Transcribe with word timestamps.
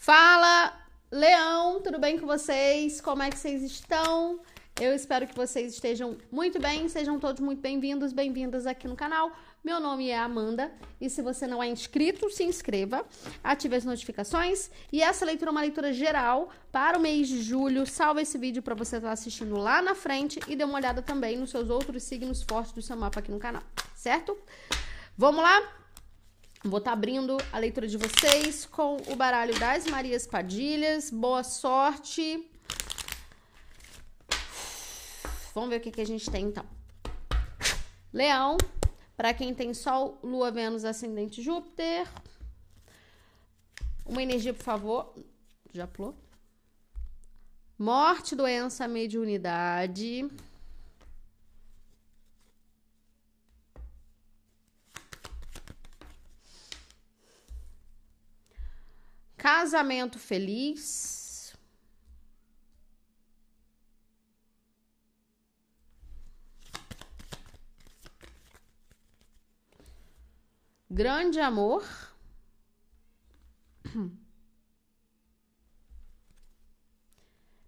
Fala, 0.00 0.72
Leão, 1.10 1.82
tudo 1.82 1.98
bem 1.98 2.18
com 2.18 2.24
vocês? 2.24 3.00
Como 3.00 3.20
é 3.20 3.30
que 3.30 3.36
vocês 3.36 3.64
estão? 3.64 4.40
Eu 4.80 4.94
espero 4.94 5.26
que 5.26 5.34
vocês 5.34 5.74
estejam 5.74 6.16
muito 6.30 6.60
bem, 6.60 6.88
sejam 6.88 7.18
todos 7.18 7.40
muito 7.40 7.60
bem-vindos, 7.60 8.12
bem-vindas 8.12 8.64
aqui 8.64 8.86
no 8.86 8.94
canal. 8.94 9.32
Meu 9.62 9.80
nome 9.80 10.08
é 10.08 10.16
Amanda 10.16 10.72
e 11.00 11.10
se 11.10 11.20
você 11.20 11.48
não 11.48 11.60
é 11.60 11.66
inscrito, 11.66 12.30
se 12.30 12.44
inscreva, 12.44 13.04
ative 13.42 13.74
as 13.74 13.84
notificações 13.84 14.70
e 14.92 15.02
essa 15.02 15.26
leitura 15.26 15.50
é 15.50 15.52
uma 15.52 15.62
leitura 15.62 15.92
geral 15.92 16.48
para 16.70 16.96
o 16.96 17.00
mês 17.00 17.26
de 17.26 17.42
julho. 17.42 17.84
Salva 17.84 18.22
esse 18.22 18.38
vídeo 18.38 18.62
para 18.62 18.76
você 18.76 18.96
estar 18.96 19.10
assistindo 19.10 19.56
lá 19.56 19.82
na 19.82 19.96
frente 19.96 20.38
e 20.46 20.54
dê 20.54 20.62
uma 20.62 20.78
olhada 20.78 21.02
também 21.02 21.36
nos 21.36 21.50
seus 21.50 21.68
outros 21.68 22.04
signos 22.04 22.44
fortes 22.44 22.72
do 22.72 22.80
seu 22.80 22.96
mapa 22.96 23.18
aqui 23.18 23.32
no 23.32 23.40
canal, 23.40 23.64
certo? 23.96 24.38
Vamos 25.16 25.42
lá? 25.42 25.60
Vou 26.64 26.78
estar 26.78 26.92
abrindo 26.92 27.36
a 27.52 27.58
leitura 27.58 27.86
de 27.86 27.96
vocês 27.96 28.66
com 28.66 28.96
o 29.06 29.14
baralho 29.14 29.56
das 29.60 29.86
Marias 29.86 30.26
Padilhas. 30.26 31.08
Boa 31.08 31.44
sorte. 31.44 32.50
Vamos 35.54 35.70
ver 35.70 35.76
o 35.76 35.80
que, 35.80 35.92
que 35.92 36.00
a 36.00 36.06
gente 36.06 36.28
tem 36.28 36.46
então. 36.46 36.66
Leão, 38.12 38.56
para 39.16 39.32
quem 39.32 39.54
tem 39.54 39.72
Sol, 39.72 40.18
Lua, 40.20 40.50
Vênus, 40.50 40.84
Ascendente, 40.84 41.40
Júpiter. 41.40 42.08
Uma 44.04 44.22
energia, 44.22 44.52
por 44.52 44.64
favor. 44.64 45.14
Já 45.72 45.86
pulou? 45.86 46.16
Morte, 47.78 48.34
doença, 48.34 48.88
mediunidade. 48.88 50.28
Casamento 59.58 60.20
feliz. 60.20 61.52
Grande 70.88 71.40
amor. 71.40 71.84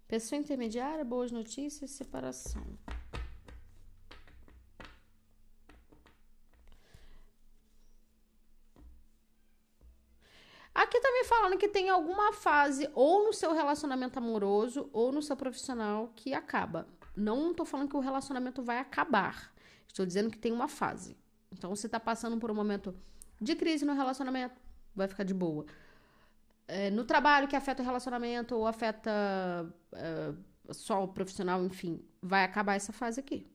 Pessoa 0.07 0.39
intermediária, 0.39 1.03
boas 1.03 1.29
notícias, 1.29 1.91
separação. 1.91 2.79
Aqui 10.73 10.99
tá 10.99 11.11
me 11.11 11.23
falando 11.51 11.59
que 11.59 11.67
tem 11.67 11.89
alguma 11.89 12.31
fase 12.33 12.89
ou 12.93 13.25
no 13.25 13.33
seu 13.33 13.53
relacionamento 13.53 14.17
amoroso 14.17 14.89
ou 14.93 15.11
no 15.11 15.21
seu 15.21 15.35
profissional 15.35 16.11
que 16.15 16.33
acaba. 16.33 16.87
Não 17.15 17.53
tô 17.53 17.65
falando 17.65 17.89
que 17.89 17.95
o 17.95 17.99
relacionamento 17.99 18.63
vai 18.63 18.77
acabar. 18.77 19.53
Estou 19.87 20.05
dizendo 20.05 20.29
que 20.29 20.37
tem 20.37 20.51
uma 20.51 20.67
fase. 20.67 21.17
Então 21.51 21.75
você 21.75 21.89
tá 21.89 21.99
passando 21.99 22.37
por 22.37 22.49
um 22.49 22.55
momento 22.55 22.95
de 23.39 23.55
crise 23.55 23.83
no 23.85 23.93
relacionamento, 23.93 24.55
vai 24.95 25.07
ficar 25.07 25.23
de 25.23 25.33
boa. 25.33 25.65
É, 26.67 26.89
no 26.89 27.03
trabalho 27.03 27.47
que 27.47 27.55
afeta 27.55 27.83
o 27.83 27.85
relacionamento 27.85 28.55
ou 28.55 28.65
afeta 28.65 29.11
é, 29.93 30.33
só 30.69 31.03
o 31.03 31.07
profissional, 31.07 31.63
enfim, 31.65 32.01
vai 32.21 32.43
acabar 32.45 32.75
essa 32.75 32.93
fase 32.93 33.19
aqui. 33.19 33.45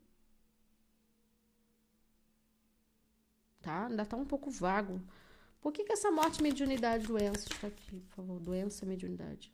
Tá? 3.62 3.86
Ainda 3.86 4.05
tá 4.05 4.16
um 4.16 4.25
pouco 4.25 4.50
vago. 4.50 5.00
Por 5.60 5.72
que, 5.72 5.84
que 5.84 5.92
essa 5.92 6.10
morte, 6.10 6.42
mediunidade, 6.42 7.06
doença 7.06 7.48
está 7.50 7.66
aqui, 7.66 8.00
por 8.00 8.14
favor? 8.14 8.40
Doença, 8.40 8.86
mediunidade. 8.86 9.52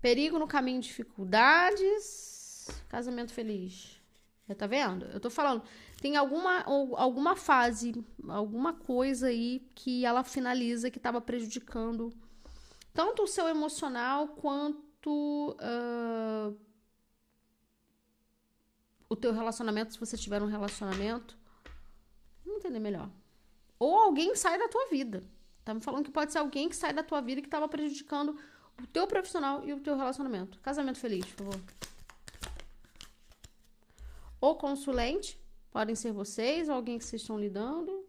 Perigo 0.00 0.38
no 0.38 0.46
caminho, 0.46 0.80
dificuldades. 0.80 2.68
Casamento 2.88 3.32
feliz. 3.32 4.00
Já 4.46 4.54
tá 4.54 4.66
vendo? 4.66 5.06
Eu 5.06 5.18
tô 5.18 5.30
falando. 5.30 5.62
Tem 6.00 6.16
alguma, 6.16 6.62
alguma 6.62 7.34
fase, 7.34 8.04
alguma 8.28 8.74
coisa 8.74 9.28
aí 9.28 9.66
que 9.74 10.04
ela 10.04 10.22
finaliza 10.22 10.90
que 10.90 10.98
estava 10.98 11.20
prejudicando 11.20 12.12
tanto 12.92 13.22
o 13.22 13.26
seu 13.26 13.48
emocional 13.48 14.28
quanto 14.28 15.56
uh, 15.58 16.56
o 19.08 19.16
teu 19.16 19.32
relacionamento, 19.32 19.94
se 19.94 19.98
você 20.00 20.16
tiver 20.16 20.42
um 20.42 20.46
relacionamento. 20.46 21.36
Vamos 22.44 22.60
entender 22.60 22.78
melhor. 22.78 23.10
Ou 23.78 23.98
alguém 23.98 24.34
sai 24.36 24.58
da 24.58 24.68
tua 24.68 24.86
vida. 24.88 25.22
Tá 25.64 25.72
me 25.74 25.80
falando 25.80 26.04
que 26.04 26.10
pode 26.10 26.32
ser 26.32 26.38
alguém 26.38 26.68
que 26.68 26.76
sai 26.76 26.92
da 26.92 27.02
tua 27.02 27.20
vida 27.20 27.40
que 27.40 27.46
estava 27.46 27.68
prejudicando 27.68 28.38
o 28.82 28.86
teu 28.86 29.06
profissional 29.06 29.64
e 29.64 29.72
o 29.72 29.80
teu 29.80 29.96
relacionamento. 29.96 30.60
Casamento 30.60 30.98
feliz, 30.98 31.24
por 31.26 31.46
favor. 31.46 31.60
Ou 34.40 34.56
consulente, 34.56 35.40
podem 35.70 35.94
ser 35.94 36.12
vocês, 36.12 36.68
ou 36.68 36.74
alguém 36.74 36.98
que 36.98 37.04
vocês 37.04 37.22
estão 37.22 37.38
lidando. 37.38 38.04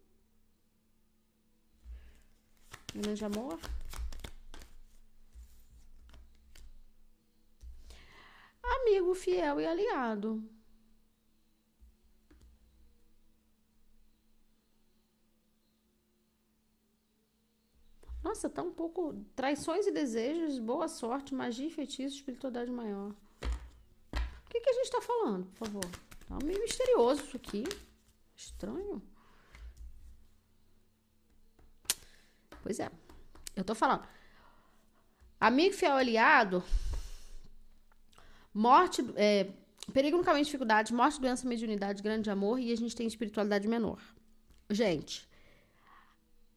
Grande 2.93 3.23
amor. 3.23 3.59
Amigo 8.61 9.15
fiel 9.15 9.59
e 9.59 9.65
aliado. 9.65 10.54
Nossa, 18.45 18.49
tá 18.49 18.61
um 18.61 18.71
pouco. 18.71 19.13
Traições 19.35 19.87
e 19.87 19.91
desejos, 19.91 20.59
boa 20.59 20.87
sorte, 20.87 21.33
magia 21.33 21.67
e 21.67 21.71
feitiço, 21.71 22.17
espiritualidade 22.17 22.69
maior. 22.69 23.09
O 23.09 24.49
que, 24.49 24.59
que 24.59 24.69
a 24.69 24.73
gente 24.73 24.91
tá 24.91 25.01
falando, 25.01 25.45
por 25.47 25.67
favor? 25.67 25.85
Tá 26.27 26.37
meio 26.43 26.59
misterioso 26.59 27.23
isso 27.23 27.37
aqui. 27.37 27.63
Estranho. 28.35 29.01
Pois 32.61 32.79
é. 32.79 32.89
Eu 33.55 33.63
tô 33.63 33.73
falando. 33.73 34.07
Amigo 35.39 35.75
fiel 35.75 35.93
aliado. 35.93 36.63
Morte. 38.53 39.03
É, 39.15 39.49
perigo 39.91 40.17
no 40.17 40.23
caminho 40.23 40.43
de 40.43 40.51
dificuldade, 40.51 40.93
morte, 40.93 41.19
doença, 41.19 41.47
mediunidade, 41.47 42.03
grande 42.03 42.29
amor. 42.29 42.59
E 42.59 42.71
a 42.71 42.77
gente 42.77 42.95
tem 42.95 43.07
espiritualidade 43.07 43.67
menor. 43.67 43.99
Gente 44.69 45.27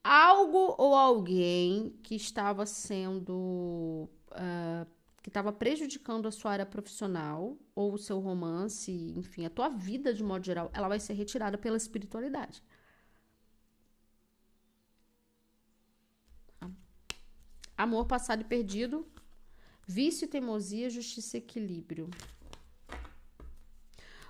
algo 0.02 0.74
ou 0.78 0.94
alguém 0.94 1.90
que 2.02 2.14
estava 2.14 2.66
sendo. 2.66 4.08
Uh, 4.32 4.86
que 5.22 5.30
estava 5.30 5.52
prejudicando 5.52 6.26
a 6.26 6.30
sua 6.30 6.52
área 6.52 6.64
profissional 6.64 7.58
ou 7.74 7.92
o 7.92 7.98
seu 7.98 8.18
romance, 8.18 8.92
enfim, 9.16 9.44
a 9.44 9.50
tua 9.50 9.68
vida 9.68 10.14
de 10.14 10.22
modo 10.22 10.46
geral, 10.46 10.70
ela 10.72 10.88
vai 10.88 10.98
ser 11.00 11.12
retirada 11.12 11.58
pela 11.58 11.76
espiritualidade. 11.76 12.62
Amor 17.76 18.06
passado 18.06 18.40
e 18.40 18.44
perdido, 18.44 19.06
vício 19.86 20.26
teimosia, 20.26 20.88
justiça 20.88 21.36
e 21.36 21.40
equilíbrio. 21.40 22.10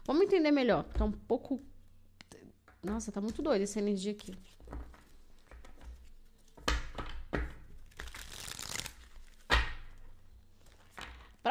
Vamos 0.05 0.23
entender 0.23 0.51
melhor. 0.51 0.85
Tá 0.85 1.05
um 1.05 1.13
pouco. 1.13 1.63
Nossa, 2.83 3.13
tá 3.13 3.21
muito 3.21 3.41
doida 3.41 3.65
essa 3.65 3.79
energia 3.79 4.13
aqui. 4.13 4.35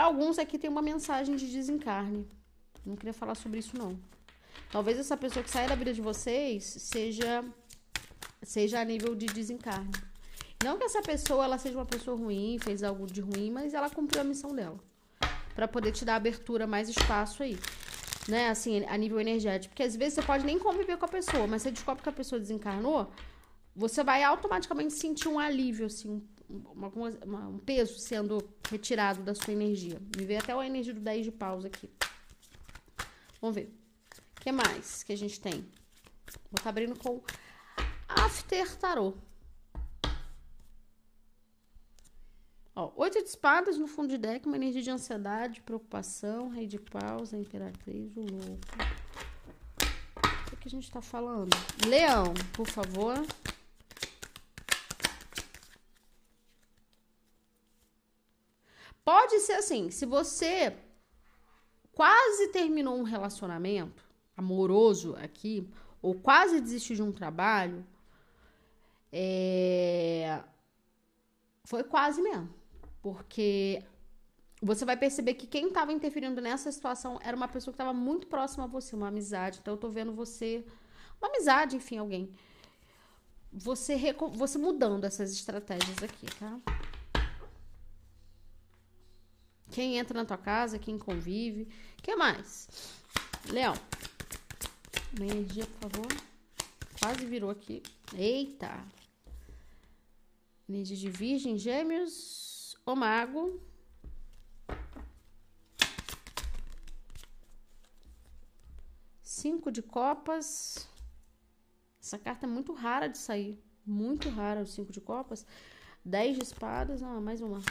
Alguns 0.08 0.40
aqui 0.40 0.58
tem 0.58 0.70
uma 0.70 0.82
mensagem 0.82 1.36
de 1.36 1.48
desencarne. 1.58 2.28
Não 2.86 2.96
queria 2.96 3.14
falar 3.14 3.36
sobre 3.36 3.60
isso 3.60 3.78
não. 3.78 4.00
Talvez 4.72 4.98
essa 4.98 5.18
pessoa 5.18 5.44
que 5.44 5.50
saia 5.50 5.68
da 5.68 5.76
vida 5.76 5.94
de 5.94 6.02
vocês 6.02 6.64
seja 6.64 7.44
seja 8.42 8.80
a 8.80 8.86
nível 8.86 9.14
de 9.16 9.26
desencarne. 9.26 9.92
Não 10.64 10.78
que 10.78 10.86
essa 10.86 11.02
pessoa 11.02 11.44
ela 11.44 11.58
seja 11.58 11.78
uma 11.78 11.86
pessoa 11.86 12.18
ruim, 12.18 12.58
fez 12.60 12.82
algo 12.84 13.06
de 13.06 13.22
ruim, 13.22 13.52
mas 13.52 13.74
ela 13.74 13.90
cumpriu 13.90 14.22
a 14.22 14.24
missão 14.24 14.56
dela. 14.56 14.80
para 15.54 15.68
poder 15.68 15.92
te 15.92 16.06
dar 16.06 16.16
abertura, 16.16 16.68
mais 16.68 16.88
espaço 16.88 17.42
aí. 17.44 17.58
Né, 18.28 18.50
assim, 18.50 18.86
a 18.86 18.98
nível 18.98 19.20
energético. 19.20 19.72
Porque 19.72 19.84
às 19.84 19.96
vezes 19.96 20.16
você 20.16 20.22
pode 20.22 20.46
nem 20.46 20.60
conviver 20.60 20.98
com 20.98 21.06
a 21.06 21.08
pessoa, 21.08 21.48
mas 21.48 21.62
você 21.62 21.72
descobre 21.72 22.04
que 22.04 22.10
a 22.10 22.12
pessoa 22.12 22.40
desencarnou, 22.40 23.10
você 23.76 24.04
vai 24.04 24.24
automaticamente 24.24 24.94
sentir 24.94 25.28
um 25.28 25.40
alívio, 25.40 25.86
assim, 25.88 26.22
uma, 26.50 26.88
uma, 27.26 27.48
um 27.48 27.58
peso 27.60 28.00
sendo 28.00 28.42
retirado 28.70 29.22
da 29.22 29.36
sua 29.36 29.54
energia. 29.54 30.02
Me 30.18 30.26
veio 30.26 30.40
até 30.40 30.54
a 30.54 30.66
energia 30.66 30.94
do 30.94 31.00
10 31.00 31.26
de 31.26 31.32
paus 31.32 31.66
aqui. 31.66 31.90
Vamos 33.42 33.56
ver. 33.56 33.74
O 34.38 34.42
que 34.42 34.52
mais 34.52 35.04
que 35.04 35.12
a 35.12 35.18
gente 35.18 35.40
tem? 35.40 35.62
Vou 35.62 36.58
estar 36.58 36.64
tá 36.64 36.70
abrindo 36.70 36.98
com 36.98 37.22
After 38.08 38.78
Tarot. 38.78 39.18
Ó, 42.76 42.92
oito 42.96 43.22
de 43.24 43.28
espadas 43.28 43.78
no 43.78 43.88
fundo 43.88 44.10
de 44.10 44.20
deck, 44.20 44.46
uma 44.46 44.56
energia 44.56 44.84
de 44.84 44.92
ansiedade, 44.92 45.62
preocupação, 45.62 46.50
rei 46.50 46.68
de 46.68 46.78
paus, 46.78 47.34
a 47.34 47.38
imperatriz, 47.38 48.16
o 48.16 48.22
louco. 48.22 48.60
O 50.46 50.50
que, 50.52 50.56
que 50.58 50.68
a 50.68 50.72
gente 50.72 50.92
tá 50.92 51.02
falando? 51.02 51.50
Leão, 51.88 52.34
por 52.54 52.68
favor. 52.68 53.26
Pode 59.08 59.40
ser 59.40 59.54
assim, 59.54 59.90
se 59.90 60.06
você 60.06 60.76
quase 61.94 62.50
terminou 62.50 63.00
um 63.00 63.04
relacionamento 63.04 64.04
amoroso 64.36 65.16
aqui, 65.16 65.66
ou 66.02 66.14
quase 66.14 66.60
desistiu 66.60 66.98
de 66.98 67.02
um 67.02 67.14
trabalho, 67.14 67.88
é... 69.10 70.44
foi 71.64 71.86
quase 71.86 72.22
mesmo. 72.22 72.54
Porque 73.02 73.82
você 74.62 74.84
vai 74.84 74.98
perceber 74.98 75.36
que 75.36 75.48
quem 75.48 75.70
estava 75.70 75.94
interferindo 75.94 76.42
nessa 76.42 76.70
situação 76.70 77.18
era 77.24 77.38
uma 77.38 77.48
pessoa 77.48 77.72
que 77.72 77.82
estava 77.82 77.94
muito 77.94 78.28
próxima 78.28 78.66
a 78.66 78.68
você, 78.68 78.94
uma 78.94 79.08
amizade. 79.08 79.60
Então 79.62 79.76
eu 79.76 79.80
tô 79.80 79.88
vendo 79.90 80.12
você, 80.12 80.66
uma 81.22 81.30
amizade, 81.30 81.78
enfim, 81.78 81.98
alguém. 81.98 82.30
Você, 83.54 83.96
você 84.34 84.58
mudando 84.58 85.06
essas 85.06 85.32
estratégias 85.32 86.04
aqui, 86.04 86.26
tá? 86.38 86.60
Quem 89.78 90.00
entra 90.00 90.18
na 90.18 90.26
tua 90.26 90.40
casa, 90.40 90.80
quem 90.80 90.98
convive. 90.98 91.70
O 92.00 92.02
que 92.02 92.16
mais? 92.16 92.68
Leão. 93.48 93.76
Energia, 95.22 95.68
por 95.68 95.92
favor. 95.92 96.08
Quase 97.00 97.28
virou 97.28 97.52
aqui. 97.52 97.84
Eita. 98.16 98.84
Energia 100.68 100.98
de 100.98 101.12
virgem, 101.12 101.60
gêmeos, 101.60 102.76
o 102.84 102.96
mago. 102.96 103.62
Cinco 109.22 109.72
de 109.72 109.84
copas. 109.84 110.90
Essa 112.02 112.18
carta 112.18 112.48
é 112.48 112.50
muito 112.50 112.74
rara 112.74 113.08
de 113.08 113.20
sair. 113.20 113.64
Muito 113.86 114.28
rara, 114.30 114.64
o 114.64 114.66
cinco 114.66 114.92
de 114.92 115.00
copas. 115.00 115.46
Dez 116.04 116.36
de 116.36 116.42
espadas. 116.42 117.04
Ah, 117.04 117.22
mais 117.22 117.42
uma. 117.42 117.62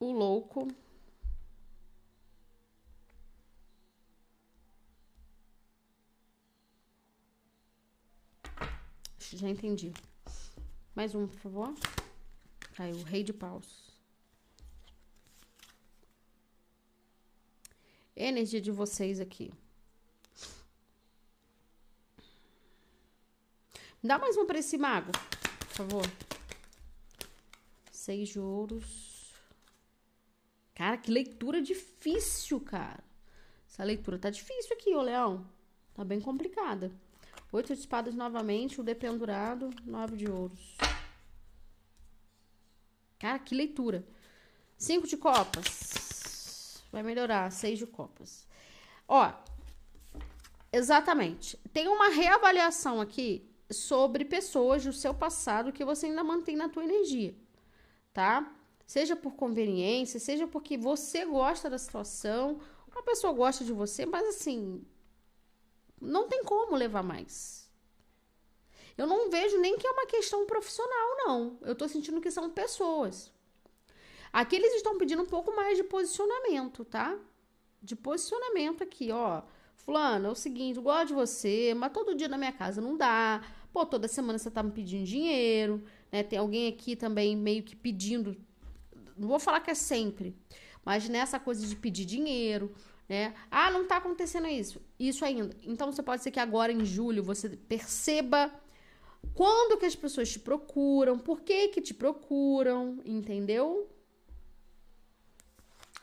O 0.00 0.12
louco. 0.12 0.68
Já 9.32 9.48
entendi. 9.48 9.92
Mais 10.94 11.14
um, 11.14 11.26
por 11.26 11.38
favor. 11.38 11.74
Aí, 12.78 12.92
o 12.92 13.02
rei 13.02 13.22
de 13.22 13.32
paus. 13.32 13.92
Energia 18.16 18.60
de 18.60 18.70
vocês 18.70 19.20
aqui. 19.20 19.52
Dá 24.02 24.18
mais 24.18 24.36
um 24.36 24.46
para 24.46 24.58
esse 24.58 24.78
mago, 24.78 25.12
por 25.12 25.68
favor. 25.68 26.02
Seis 27.90 28.30
de 28.30 28.40
ouros. 28.40 29.34
Cara, 30.74 30.96
que 30.96 31.10
leitura 31.10 31.60
difícil, 31.60 32.60
cara. 32.60 33.04
Essa 33.68 33.84
leitura 33.84 34.18
tá 34.18 34.30
difícil 34.30 34.74
aqui, 34.74 34.94
ô 34.94 35.02
leão. 35.02 35.46
Tá 35.94 36.04
bem 36.04 36.20
complicada. 36.20 36.90
Oito 37.50 37.74
de 37.74 37.80
espadas 37.80 38.14
novamente, 38.14 38.80
o 38.80 38.84
dependurado, 38.84 39.70
nove 39.84 40.16
de 40.16 40.30
ouros. 40.30 40.76
Cara, 43.18 43.38
que 43.38 43.54
leitura. 43.54 44.06
Cinco 44.76 45.06
de 45.06 45.16
copas. 45.16 46.82
Vai 46.92 47.02
melhorar. 47.02 47.50
Seis 47.50 47.78
de 47.78 47.86
copas. 47.86 48.46
Ó, 49.08 49.32
exatamente. 50.70 51.56
Tem 51.72 51.88
uma 51.88 52.10
reavaliação 52.10 53.00
aqui 53.00 53.48
sobre 53.70 54.24
pessoas 54.24 54.84
do 54.84 54.92
seu 54.92 55.14
passado 55.14 55.72
que 55.72 55.84
você 55.84 56.06
ainda 56.06 56.22
mantém 56.22 56.56
na 56.56 56.68
tua 56.68 56.84
energia, 56.84 57.34
tá? 58.12 58.54
Seja 58.86 59.14
por 59.14 59.34
conveniência, 59.34 60.18
seja 60.18 60.46
porque 60.46 60.78
você 60.78 61.26
gosta 61.26 61.68
da 61.68 61.78
situação, 61.78 62.60
uma 62.90 63.02
pessoa 63.02 63.32
gosta 63.32 63.64
de 63.64 63.72
você, 63.72 64.06
mas 64.06 64.26
assim, 64.28 64.82
não 66.00 66.28
tem 66.28 66.44
como 66.44 66.76
levar 66.76 67.02
mais. 67.02 67.68
Eu 68.96 69.06
não 69.06 69.30
vejo 69.30 69.58
nem 69.58 69.78
que 69.78 69.86
é 69.86 69.90
uma 69.90 70.06
questão 70.06 70.44
profissional, 70.44 71.16
não. 71.18 71.58
Eu 71.62 71.74
tô 71.74 71.86
sentindo 71.86 72.20
que 72.20 72.30
são 72.30 72.50
pessoas. 72.50 73.32
Aqui 74.32 74.56
eles 74.56 74.74
estão 74.74 74.98
pedindo 74.98 75.22
um 75.22 75.26
pouco 75.26 75.54
mais 75.54 75.76
de 75.76 75.84
posicionamento, 75.84 76.84
tá? 76.84 77.16
De 77.82 77.94
posicionamento 77.94 78.82
aqui, 78.82 79.10
ó. 79.12 79.42
Fulano, 79.76 80.26
é 80.26 80.30
o 80.30 80.34
seguinte, 80.34 80.76
eu 80.76 80.82
gosto 80.82 81.08
de 81.08 81.14
você, 81.14 81.72
mas 81.74 81.92
todo 81.92 82.14
dia 82.14 82.28
na 82.28 82.36
minha 82.36 82.52
casa 82.52 82.80
não 82.80 82.96
dá. 82.96 83.40
Pô, 83.72 83.86
toda 83.86 84.08
semana 84.08 84.38
você 84.38 84.50
tá 84.50 84.62
me 84.62 84.72
pedindo 84.72 85.04
dinheiro, 85.04 85.82
né? 86.10 86.22
Tem 86.22 86.38
alguém 86.38 86.68
aqui 86.68 86.96
também 86.96 87.36
meio 87.36 87.62
que 87.62 87.76
pedindo. 87.76 88.36
Não 89.16 89.28
vou 89.28 89.38
falar 89.38 89.60
que 89.60 89.70
é 89.70 89.74
sempre, 89.74 90.36
mas 90.84 91.08
nessa 91.08 91.38
coisa 91.38 91.66
de 91.66 91.76
pedir 91.76 92.04
dinheiro, 92.04 92.74
né? 93.08 93.34
Ah, 93.50 93.70
não 93.70 93.86
tá 93.86 93.96
acontecendo 93.96 94.46
isso, 94.46 94.82
isso 94.98 95.24
ainda. 95.24 95.56
Então 95.62 95.90
você 95.90 96.02
pode 96.02 96.22
ser 96.22 96.30
que 96.30 96.40
agora 96.40 96.70
em 96.72 96.84
julho 96.84 97.22
você 97.22 97.48
perceba 97.48 98.52
quando 99.34 99.78
que 99.78 99.86
as 99.86 99.96
pessoas 99.96 100.30
te 100.30 100.38
procuram, 100.38 101.18
por 101.18 101.40
que 101.40 101.68
que 101.68 101.80
te 101.80 101.94
procuram, 101.94 103.00
entendeu? 103.04 103.88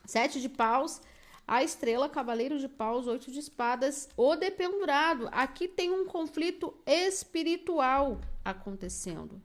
Sete 0.06 0.42
de 0.42 0.50
paus, 0.50 1.02
a 1.48 1.64
estrela, 1.64 2.10
cavaleiro 2.10 2.60
de 2.60 2.68
paus, 2.68 3.08
oito 3.08 3.32
de 3.32 3.40
espadas, 3.40 4.10
o 4.18 4.36
dependurado. 4.36 5.30
Aqui 5.32 5.68
tem 5.68 5.92
um 5.92 6.06
conflito 6.06 6.74
espiritual 6.86 8.20
acontecendo. 8.44 9.42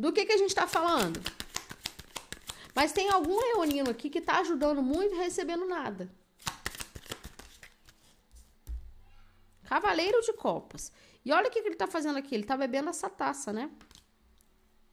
Do 0.00 0.14
que, 0.14 0.24
que 0.24 0.32
a 0.32 0.38
gente 0.38 0.48
está 0.48 0.66
falando? 0.66 1.20
Mas 2.74 2.90
tem 2.90 3.10
algum 3.10 3.38
leonino 3.38 3.90
aqui 3.90 4.08
que 4.08 4.16
está 4.16 4.38
ajudando 4.38 4.82
muito 4.82 5.14
e 5.14 5.18
recebendo 5.18 5.66
nada. 5.66 6.10
Cavaleiro 9.64 10.22
de 10.22 10.32
copas. 10.32 10.90
E 11.22 11.30
olha 11.30 11.48
o 11.48 11.50
que, 11.50 11.60
que 11.60 11.68
ele 11.68 11.74
está 11.74 11.86
fazendo 11.86 12.16
aqui. 12.16 12.34
Ele 12.34 12.44
está 12.44 12.56
bebendo 12.56 12.88
essa 12.88 13.10
taça, 13.10 13.52
né? 13.52 13.70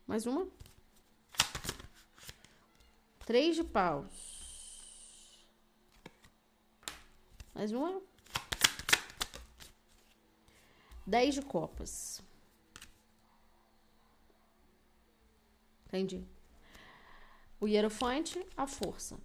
Mais 0.05 0.25
uma. 0.25 0.45
Três 3.25 3.55
de 3.55 3.63
paus. 3.63 4.11
Mais 7.55 7.71
uma. 7.71 8.01
Dez 11.05 11.33
de 11.33 11.41
copas. 11.43 12.26
Entendi. 15.97 16.23
O 17.59 17.67
hierofante, 17.67 18.45
a 18.55 18.67
força. 18.67 19.17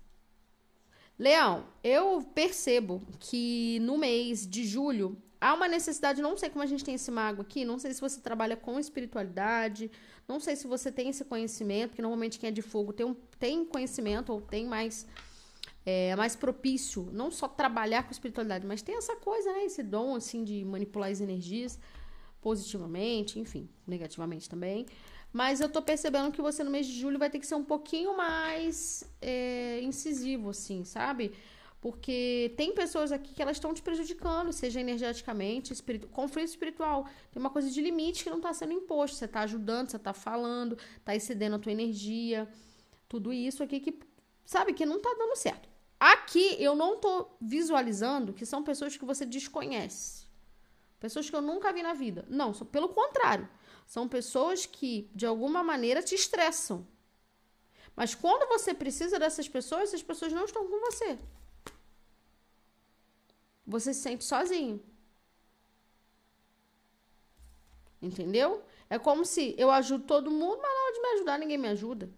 Leão, 1.18 1.66
eu 1.84 2.22
percebo 2.34 3.02
que 3.20 3.78
no 3.80 3.98
mês 3.98 4.46
de 4.46 4.64
julho 4.64 5.16
há 5.40 5.54
uma 5.54 5.68
necessidade, 5.68 6.22
não 6.22 6.36
sei 6.36 6.48
como 6.48 6.62
a 6.62 6.66
gente 6.66 6.84
tem 6.84 6.94
esse 6.94 7.10
mago 7.10 7.42
aqui, 7.42 7.64
não 7.64 7.78
sei 7.78 7.92
se 7.92 8.00
você 8.00 8.20
trabalha 8.20 8.56
com 8.56 8.78
espiritualidade, 8.78 9.90
não 10.26 10.40
sei 10.40 10.56
se 10.56 10.66
você 10.66 10.90
tem 10.90 11.10
esse 11.10 11.24
conhecimento, 11.24 11.90
porque 11.90 12.02
normalmente 12.02 12.38
quem 12.38 12.48
é 12.48 12.52
de 12.52 12.62
fogo 12.62 12.92
tem, 12.92 13.04
um, 13.04 13.14
tem 13.38 13.64
conhecimento 13.64 14.32
ou 14.32 14.40
tem 14.40 14.66
mais 14.66 15.06
é 15.84 16.14
mais 16.14 16.36
propício, 16.36 17.08
não 17.12 17.30
só 17.30 17.48
trabalhar 17.48 18.04
com 18.04 18.12
espiritualidade, 18.12 18.64
mas 18.64 18.82
tem 18.82 18.96
essa 18.96 19.16
coisa, 19.16 19.52
né? 19.52 19.64
Esse 19.64 19.82
dom, 19.82 20.14
assim, 20.14 20.44
de 20.44 20.64
manipular 20.64 21.10
as 21.10 21.20
energias 21.20 21.78
positivamente, 22.40 23.40
enfim, 23.40 23.68
negativamente 23.86 24.48
também. 24.48 24.86
Mas 25.32 25.60
eu 25.60 25.68
tô 25.68 25.80
percebendo 25.80 26.30
que 26.30 26.42
você 26.42 26.62
no 26.62 26.70
mês 26.70 26.86
de 26.86 26.92
julho 26.92 27.18
vai 27.18 27.30
ter 27.30 27.38
que 27.38 27.46
ser 27.46 27.54
um 27.54 27.64
pouquinho 27.64 28.16
mais 28.16 29.02
é, 29.20 29.80
incisivo, 29.80 30.50
assim, 30.50 30.84
sabe? 30.84 31.32
Porque 31.80 32.54
tem 32.56 32.72
pessoas 32.72 33.10
aqui 33.10 33.34
que 33.34 33.42
elas 33.42 33.56
estão 33.56 33.74
te 33.74 33.82
prejudicando, 33.82 34.52
seja 34.52 34.78
energeticamente, 34.78 35.72
espiritu... 35.72 36.06
conflito 36.06 36.48
espiritual. 36.48 37.08
Tem 37.32 37.40
uma 37.40 37.50
coisa 37.50 37.68
de 37.68 37.80
limite 37.80 38.22
que 38.22 38.30
não 38.30 38.36
está 38.36 38.52
sendo 38.52 38.72
imposto. 38.72 39.16
Você 39.16 39.24
está 39.24 39.40
ajudando, 39.40 39.90
você 39.90 39.96
está 39.96 40.12
falando, 40.12 40.78
está 40.98 41.16
excedendo 41.16 41.56
a 41.56 41.58
tua 41.58 41.72
energia. 41.72 42.48
Tudo 43.08 43.32
isso 43.32 43.64
aqui 43.64 43.80
que, 43.80 43.98
sabe, 44.44 44.74
que 44.74 44.86
não 44.86 44.98
está 44.98 45.12
dando 45.18 45.34
certo. 45.34 45.68
Aqui 45.98 46.56
eu 46.62 46.76
não 46.76 46.98
tô 46.98 47.30
visualizando 47.40 48.32
que 48.32 48.46
são 48.46 48.62
pessoas 48.62 48.96
que 48.96 49.04
você 49.04 49.26
desconhece. 49.26 50.26
Pessoas 51.00 51.28
que 51.28 51.34
eu 51.34 51.42
nunca 51.42 51.72
vi 51.72 51.82
na 51.82 51.94
vida. 51.94 52.24
Não, 52.28 52.52
pelo 52.52 52.90
contrário. 52.90 53.48
São 53.86 54.08
pessoas 54.08 54.64
que, 54.66 55.10
de 55.14 55.26
alguma 55.26 55.62
maneira, 55.62 56.02
te 56.02 56.14
estressam. 56.14 56.86
Mas 57.94 58.14
quando 58.14 58.48
você 58.48 58.72
precisa 58.72 59.18
dessas 59.18 59.48
pessoas, 59.48 59.84
essas 59.84 60.02
pessoas 60.02 60.32
não 60.32 60.44
estão 60.44 60.66
com 60.66 60.80
você. 60.80 61.18
Você 63.66 63.92
se 63.92 64.00
sente 64.00 64.24
sozinho. 64.24 64.82
Entendeu? 68.00 68.64
É 68.88 68.98
como 68.98 69.24
se 69.24 69.54
eu 69.58 69.70
ajudo 69.70 70.04
todo 70.04 70.30
mundo, 70.30 70.58
mas 70.60 70.74
na 70.74 70.80
hora 70.80 70.92
pode 70.92 71.00
me 71.00 71.08
ajudar, 71.14 71.38
ninguém 71.38 71.58
me 71.58 71.68
ajuda. 71.68 72.10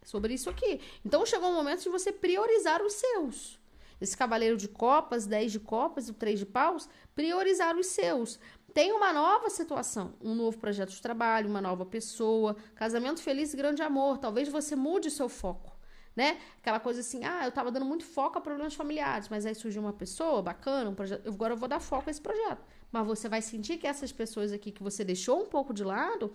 É 0.00 0.06
sobre 0.06 0.34
isso 0.34 0.48
aqui. 0.48 0.80
Então 1.04 1.26
chegou 1.26 1.50
o 1.50 1.54
momento 1.54 1.82
de 1.82 1.88
você 1.88 2.12
priorizar 2.12 2.82
os 2.82 2.94
seus. 2.94 3.58
Esse 4.00 4.16
cavaleiro 4.16 4.56
de 4.56 4.68
copas, 4.68 5.26
10 5.26 5.52
de 5.52 5.60
copas 5.60 6.08
o 6.08 6.14
3 6.14 6.38
de 6.38 6.46
paus, 6.46 6.88
priorizar 7.14 7.76
os 7.76 7.88
seus. 7.88 8.38
Tem 8.72 8.92
uma 8.92 9.12
nova 9.12 9.50
situação, 9.50 10.14
um 10.20 10.34
novo 10.34 10.58
projeto 10.58 10.90
de 10.90 11.02
trabalho, 11.02 11.48
uma 11.48 11.60
nova 11.60 11.84
pessoa, 11.84 12.54
casamento 12.74 13.20
feliz 13.20 13.52
e 13.52 13.56
grande 13.56 13.82
amor. 13.82 14.18
Talvez 14.18 14.48
você 14.48 14.76
mude 14.76 15.08
o 15.08 15.10
seu 15.10 15.28
foco, 15.28 15.76
né? 16.14 16.40
Aquela 16.58 16.78
coisa 16.78 17.00
assim, 17.00 17.24
ah, 17.24 17.46
eu 17.46 17.52
tava 17.52 17.72
dando 17.72 17.86
muito 17.86 18.04
foco 18.04 18.38
a 18.38 18.40
problemas 18.40 18.74
familiares, 18.74 19.28
mas 19.28 19.44
aí 19.44 19.54
surgiu 19.54 19.82
uma 19.82 19.92
pessoa 19.92 20.40
bacana, 20.40 20.90
um 20.90 20.94
projeto, 20.94 21.28
agora 21.28 21.54
eu 21.54 21.56
vou 21.56 21.68
dar 21.68 21.80
foco 21.80 22.08
a 22.08 22.10
esse 22.10 22.20
projeto. 22.20 22.62
Mas 22.92 23.06
você 23.06 23.28
vai 23.28 23.42
sentir 23.42 23.76
que 23.76 23.86
essas 23.86 24.12
pessoas 24.12 24.52
aqui 24.52 24.70
que 24.70 24.82
você 24.82 25.04
deixou 25.04 25.42
um 25.42 25.46
pouco 25.46 25.74
de 25.74 25.82
lado 25.82 26.32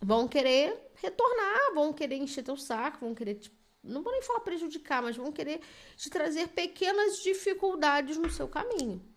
vão 0.00 0.26
querer 0.26 0.90
retornar, 0.94 1.74
vão 1.74 1.92
querer 1.92 2.16
encher 2.16 2.42
teu 2.42 2.56
saco, 2.56 3.00
vão 3.00 3.14
querer 3.14 3.40
não 3.82 4.02
vou 4.02 4.12
nem 4.12 4.20
falar 4.20 4.40
prejudicar, 4.40 5.02
mas 5.02 5.16
vão 5.16 5.32
querer 5.32 5.60
te 5.96 6.10
trazer 6.10 6.48
pequenas 6.48 7.22
dificuldades 7.22 8.18
no 8.18 8.28
seu 8.30 8.46
caminho 8.46 9.09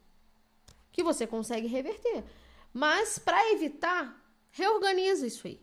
que 0.93 1.03
você 1.03 1.27
consegue 1.27 1.67
reverter. 1.67 2.23
Mas 2.71 3.19
para 3.19 3.51
evitar, 3.51 4.17
reorganiza 4.51 5.27
isso 5.27 5.47
aí. 5.47 5.59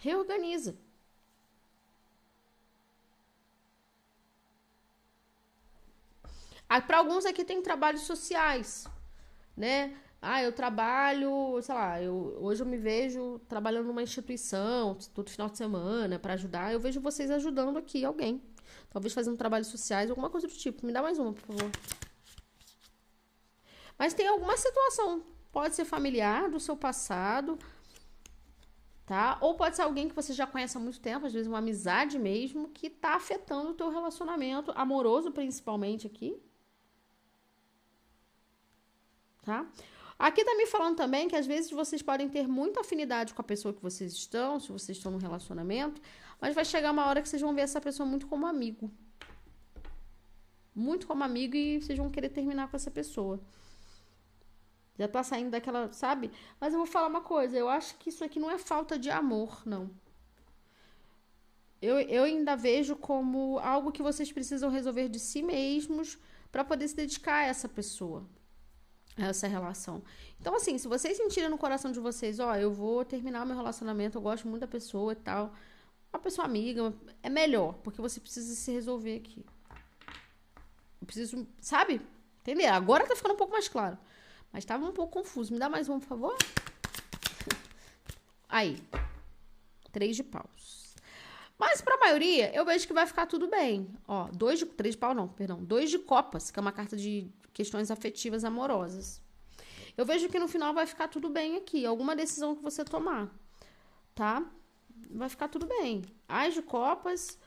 Reorganiza. 0.00 0.76
Para 6.86 6.98
alguns 6.98 7.24
aqui 7.26 7.44
tem 7.44 7.62
trabalhos 7.62 8.02
sociais, 8.02 8.86
né? 9.56 9.94
Ah, 10.20 10.42
eu 10.42 10.52
trabalho, 10.52 11.60
sei 11.62 11.74
lá, 11.74 12.00
eu, 12.00 12.36
hoje 12.40 12.62
eu 12.62 12.66
me 12.66 12.78
vejo 12.78 13.40
trabalhando 13.48 13.88
numa 13.88 14.02
instituição, 14.02 14.96
todo 15.12 15.28
final 15.28 15.50
de 15.50 15.58
semana, 15.58 16.18
para 16.18 16.34
ajudar. 16.34 16.72
Eu 16.72 16.80
vejo 16.80 17.00
vocês 17.00 17.30
ajudando 17.30 17.76
aqui 17.76 18.04
alguém. 18.04 18.40
Talvez 18.88 19.12
fazendo 19.12 19.36
trabalhos 19.36 19.68
sociais, 19.68 20.08
alguma 20.10 20.30
coisa 20.30 20.46
do 20.46 20.54
tipo. 20.54 20.86
Me 20.86 20.92
dá 20.92 21.02
mais 21.02 21.18
uma, 21.18 21.32
por 21.32 21.42
favor. 21.42 21.70
Mas 24.02 24.14
tem 24.14 24.26
alguma 24.26 24.56
situação, 24.56 25.22
pode 25.52 25.76
ser 25.76 25.84
familiar 25.84 26.50
do 26.50 26.58
seu 26.58 26.76
passado, 26.76 27.56
tá? 29.06 29.38
Ou 29.40 29.54
pode 29.54 29.76
ser 29.76 29.82
alguém 29.82 30.08
que 30.08 30.14
você 30.20 30.32
já 30.32 30.44
conhece 30.44 30.76
há 30.76 30.80
muito 30.80 30.98
tempo, 30.98 31.24
às 31.24 31.32
vezes 31.32 31.46
uma 31.46 31.58
amizade 31.58 32.18
mesmo, 32.18 32.68
que 32.70 32.90
tá 32.90 33.14
afetando 33.14 33.70
o 33.70 33.74
teu 33.74 33.90
relacionamento 33.90 34.72
amoroso 34.74 35.30
principalmente 35.30 36.04
aqui. 36.04 36.36
Tá? 39.42 39.70
Aqui 40.18 40.44
tá 40.44 40.56
me 40.56 40.66
falando 40.66 40.96
também 40.96 41.28
que 41.28 41.36
às 41.36 41.46
vezes 41.46 41.70
vocês 41.70 42.02
podem 42.02 42.28
ter 42.28 42.48
muita 42.48 42.80
afinidade 42.80 43.32
com 43.32 43.40
a 43.40 43.44
pessoa 43.44 43.72
que 43.72 43.80
vocês 43.80 44.12
estão, 44.14 44.58
se 44.58 44.72
vocês 44.72 44.98
estão 44.98 45.12
num 45.12 45.18
relacionamento, 45.18 46.02
mas 46.40 46.56
vai 46.56 46.64
chegar 46.64 46.90
uma 46.90 47.06
hora 47.06 47.22
que 47.22 47.28
vocês 47.28 47.40
vão 47.40 47.54
ver 47.54 47.62
essa 47.62 47.80
pessoa 47.80 48.04
muito 48.04 48.26
como 48.26 48.48
amigo. 48.48 48.90
Muito 50.74 51.06
como 51.06 51.22
amigo 51.22 51.54
e 51.54 51.80
vocês 51.80 51.96
vão 51.96 52.10
querer 52.10 52.30
terminar 52.30 52.68
com 52.68 52.74
essa 52.74 52.90
pessoa. 52.90 53.40
Já 54.98 55.08
tá 55.08 55.22
saindo 55.22 55.50
daquela, 55.50 55.92
sabe? 55.92 56.30
Mas 56.60 56.72
eu 56.72 56.78
vou 56.78 56.86
falar 56.86 57.08
uma 57.08 57.22
coisa, 57.22 57.56
eu 57.56 57.68
acho 57.68 57.96
que 57.96 58.10
isso 58.10 58.22
aqui 58.24 58.38
não 58.38 58.50
é 58.50 58.58
falta 58.58 58.98
de 58.98 59.10
amor, 59.10 59.62
não. 59.64 59.90
Eu, 61.80 61.98
eu 61.98 62.24
ainda 62.24 62.54
vejo 62.54 62.94
como 62.94 63.58
algo 63.58 63.90
que 63.90 64.02
vocês 64.02 64.30
precisam 64.30 64.70
resolver 64.70 65.08
de 65.08 65.18
si 65.18 65.42
mesmos 65.42 66.18
para 66.52 66.62
poder 66.62 66.86
se 66.86 66.94
dedicar 66.94 67.38
a 67.38 67.46
essa 67.46 67.68
pessoa, 67.68 68.24
a 69.16 69.26
essa 69.26 69.48
relação. 69.48 70.02
Então, 70.38 70.54
assim, 70.54 70.78
se 70.78 70.86
vocês 70.86 71.16
sentirem 71.16 71.48
no 71.48 71.58
coração 71.58 71.90
de 71.90 71.98
vocês, 71.98 72.38
ó, 72.38 72.54
eu 72.54 72.72
vou 72.72 73.04
terminar 73.04 73.42
o 73.42 73.46
meu 73.46 73.56
relacionamento, 73.56 74.18
eu 74.18 74.22
gosto 74.22 74.46
muito 74.46 74.60
da 74.60 74.68
pessoa 74.68 75.12
e 75.12 75.16
tal, 75.16 75.54
uma 76.12 76.20
pessoa 76.20 76.44
amiga, 76.44 76.94
é 77.22 77.30
melhor, 77.30 77.74
porque 77.82 78.00
você 78.00 78.20
precisa 78.20 78.54
se 78.54 78.70
resolver 78.70 79.16
aqui. 79.16 79.44
Eu 81.00 81.06
preciso, 81.06 81.48
sabe? 81.60 82.00
Entender? 82.42 82.66
Agora 82.66 83.06
tá 83.06 83.16
ficando 83.16 83.34
um 83.34 83.36
pouco 83.36 83.52
mais 83.52 83.66
claro. 83.66 83.98
Mas 84.52 84.64
estava 84.64 84.84
um 84.84 84.92
pouco 84.92 85.20
confuso. 85.20 85.52
Me 85.52 85.58
dá 85.58 85.68
mais 85.68 85.88
um, 85.88 85.98
por 85.98 86.06
favor? 86.06 86.36
Aí. 88.48 88.82
Três 89.90 90.16
de 90.16 90.22
paus. 90.22 90.94
Mas 91.58 91.80
para 91.80 91.94
a 91.94 91.98
maioria, 91.98 92.54
eu 92.54 92.64
vejo 92.64 92.86
que 92.86 92.92
vai 92.92 93.06
ficar 93.06 93.26
tudo 93.26 93.48
bem. 93.48 93.88
Ó, 94.06 94.28
dois 94.32 94.58
de... 94.58 94.66
Três 94.66 94.94
de 94.94 94.98
pau 94.98 95.14
não, 95.14 95.28
perdão. 95.28 95.62
Dois 95.62 95.90
de 95.90 95.98
copas, 95.98 96.50
que 96.50 96.58
é 96.58 96.62
uma 96.62 96.72
carta 96.72 96.96
de 96.96 97.30
questões 97.52 97.90
afetivas 97.90 98.44
amorosas. 98.44 99.20
Eu 99.96 100.04
vejo 100.04 100.28
que 100.28 100.38
no 100.38 100.48
final 100.48 100.74
vai 100.74 100.86
ficar 100.86 101.08
tudo 101.08 101.30
bem 101.30 101.56
aqui. 101.56 101.86
Alguma 101.86 102.16
decisão 102.16 102.56
que 102.56 102.62
você 102.62 102.84
tomar, 102.84 103.30
tá? 104.14 104.44
Vai 105.10 105.28
ficar 105.28 105.48
tudo 105.48 105.66
bem. 105.66 106.02
As 106.28 106.54
de 106.54 106.62
copas... 106.62 107.38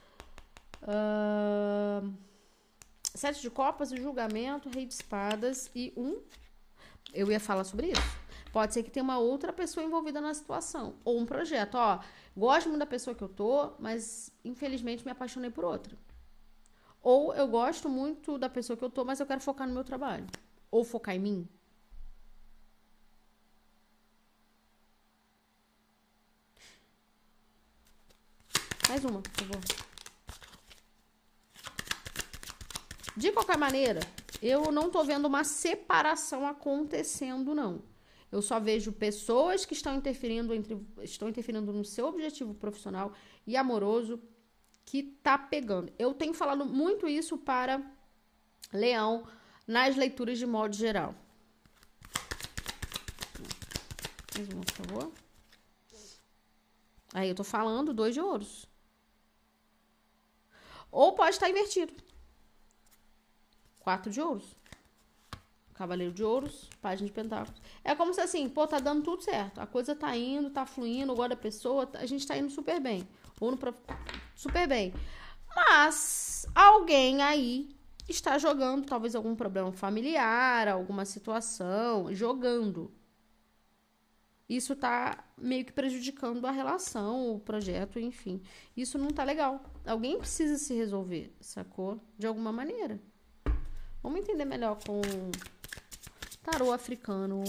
Uh... 0.81 2.13
Sete 3.15 3.41
de 3.41 3.49
copas, 3.49 3.91
julgamento, 3.91 4.69
rei 4.69 4.85
de 4.85 4.93
espadas 4.93 5.71
e 5.73 5.93
um 5.95 6.21
eu 7.15 7.31
ia 7.31 7.39
falar 7.39 7.63
sobre 7.63 7.87
isso. 7.87 8.25
Pode 8.51 8.73
ser 8.73 8.83
que 8.83 8.91
tenha 8.91 9.03
uma 9.03 9.17
outra 9.17 9.51
pessoa 9.51 9.85
envolvida 9.85 10.21
na 10.21 10.33
situação. 10.33 10.95
Ou 11.03 11.19
um 11.19 11.25
projeto. 11.25 11.75
Ó, 11.75 11.99
gosto 12.35 12.69
muito 12.69 12.79
da 12.79 12.85
pessoa 12.85 13.15
que 13.15 13.23
eu 13.23 13.29
tô, 13.29 13.71
mas 13.79 14.31
infelizmente 14.43 15.03
me 15.03 15.11
apaixonei 15.11 15.49
por 15.49 15.65
outra. 15.65 15.97
Ou 17.01 17.33
eu 17.35 17.47
gosto 17.47 17.89
muito 17.89 18.37
da 18.37 18.49
pessoa 18.49 18.77
que 18.77 18.83
eu 18.83 18.89
tô, 18.89 19.03
mas 19.05 19.19
eu 19.19 19.25
quero 19.25 19.41
focar 19.41 19.67
no 19.67 19.73
meu 19.73 19.83
trabalho. 19.83 20.25
Ou 20.71 20.83
focar 20.83 21.15
em 21.15 21.19
mim. 21.19 21.49
Mais 28.87 29.03
uma, 29.03 29.21
por 29.21 29.31
favor. 29.31 29.94
De 33.15 33.31
qualquer 33.31 33.57
maneira, 33.57 34.01
eu 34.41 34.71
não 34.71 34.89
tô 34.89 35.03
vendo 35.03 35.25
uma 35.25 35.43
separação 35.43 36.45
acontecendo, 36.45 37.55
não. 37.55 37.81
Eu 38.31 38.41
só 38.41 38.59
vejo 38.59 38.91
pessoas 38.91 39.65
que 39.65 39.73
estão 39.73 39.95
interferindo 39.95 40.53
entre 40.53 40.77
estão 41.01 41.29
interferindo 41.29 41.71
no 41.71 41.85
seu 41.85 42.07
objetivo 42.07 42.53
profissional 42.53 43.13
e 43.47 43.55
amoroso 43.55 44.21
que 44.83 45.01
tá 45.01 45.37
pegando. 45.37 45.93
Eu 45.97 46.13
tenho 46.13 46.33
falado 46.33 46.65
muito 46.65 47.07
isso 47.07 47.37
para 47.37 47.81
Leão 48.73 49.25
nas 49.65 49.95
leituras 49.95 50.37
de 50.37 50.45
modo 50.45 50.75
geral. 50.75 51.15
Mais 54.35 54.49
uma, 54.49 54.61
por 54.65 54.73
favor. 54.73 55.11
Aí 57.13 57.29
eu 57.29 57.35
tô 57.35 57.45
falando 57.45 57.93
dois 57.93 58.13
de 58.13 58.19
ouros. 58.19 58.67
Ou 60.91 61.13
pode 61.13 61.31
estar 61.31 61.49
invertido. 61.49 61.93
Quatro 63.85 64.11
de 64.11 64.19
ouros. 64.19 64.57
Cavaleiro 65.75 66.11
de 66.11 66.23
ouros, 66.23 66.67
página 66.81 67.05
de 67.05 67.13
pentáculos. 67.13 67.61
É 67.83 67.93
como 67.93 68.15
se 68.15 68.19
assim, 68.19 68.49
pô, 68.49 68.65
tá 68.65 68.79
dando 68.79 69.03
tudo 69.03 69.21
certo. 69.21 69.61
A 69.61 69.67
coisa 69.67 69.93
tá 69.95 70.17
indo, 70.17 70.49
tá 70.49 70.65
fluindo, 70.65 71.11
agora 71.11 71.35
a 71.35 71.37
pessoa, 71.37 71.87
a 71.93 72.05
gente 72.07 72.25
tá 72.25 72.35
indo 72.35 72.49
super 72.49 72.79
bem. 72.81 73.07
Ou 73.39 73.51
no 73.51 73.59
super 74.35 74.67
bem. 74.67 74.91
Mas 75.55 76.47
alguém 76.55 77.21
aí 77.21 77.69
está 78.09 78.39
jogando 78.39 78.87
talvez 78.87 79.13
algum 79.13 79.35
problema 79.35 79.71
familiar, 79.71 80.67
alguma 80.67 81.05
situação, 81.05 82.11
jogando. 82.11 82.91
Isso 84.49 84.75
tá 84.75 85.23
meio 85.37 85.63
que 85.63 85.71
prejudicando 85.71 86.43
a 86.47 86.51
relação, 86.51 87.35
o 87.35 87.39
projeto, 87.39 87.99
enfim. 87.99 88.41
Isso 88.75 88.97
não 88.97 89.09
tá 89.09 89.23
legal. 89.23 89.63
Alguém 89.85 90.17
precisa 90.17 90.57
se 90.57 90.73
resolver, 90.73 91.31
sacou? 91.39 92.01
De 92.17 92.25
alguma 92.25 92.51
maneira. 92.51 92.99
Vamos 94.05 94.19
entender 94.19 94.45
melhor 94.45 94.77
com 94.85 95.01
tarô 96.43 96.71
africano. 96.71 97.43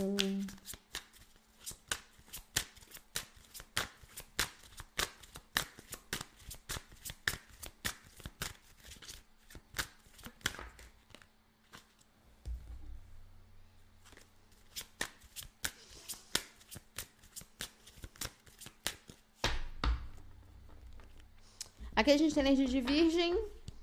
Aqui 21.94 22.10
a 22.12 22.16
gente 22.16 22.34
tem 22.34 22.42
energia 22.42 22.66
de 22.66 22.80
virgem, 22.80 23.38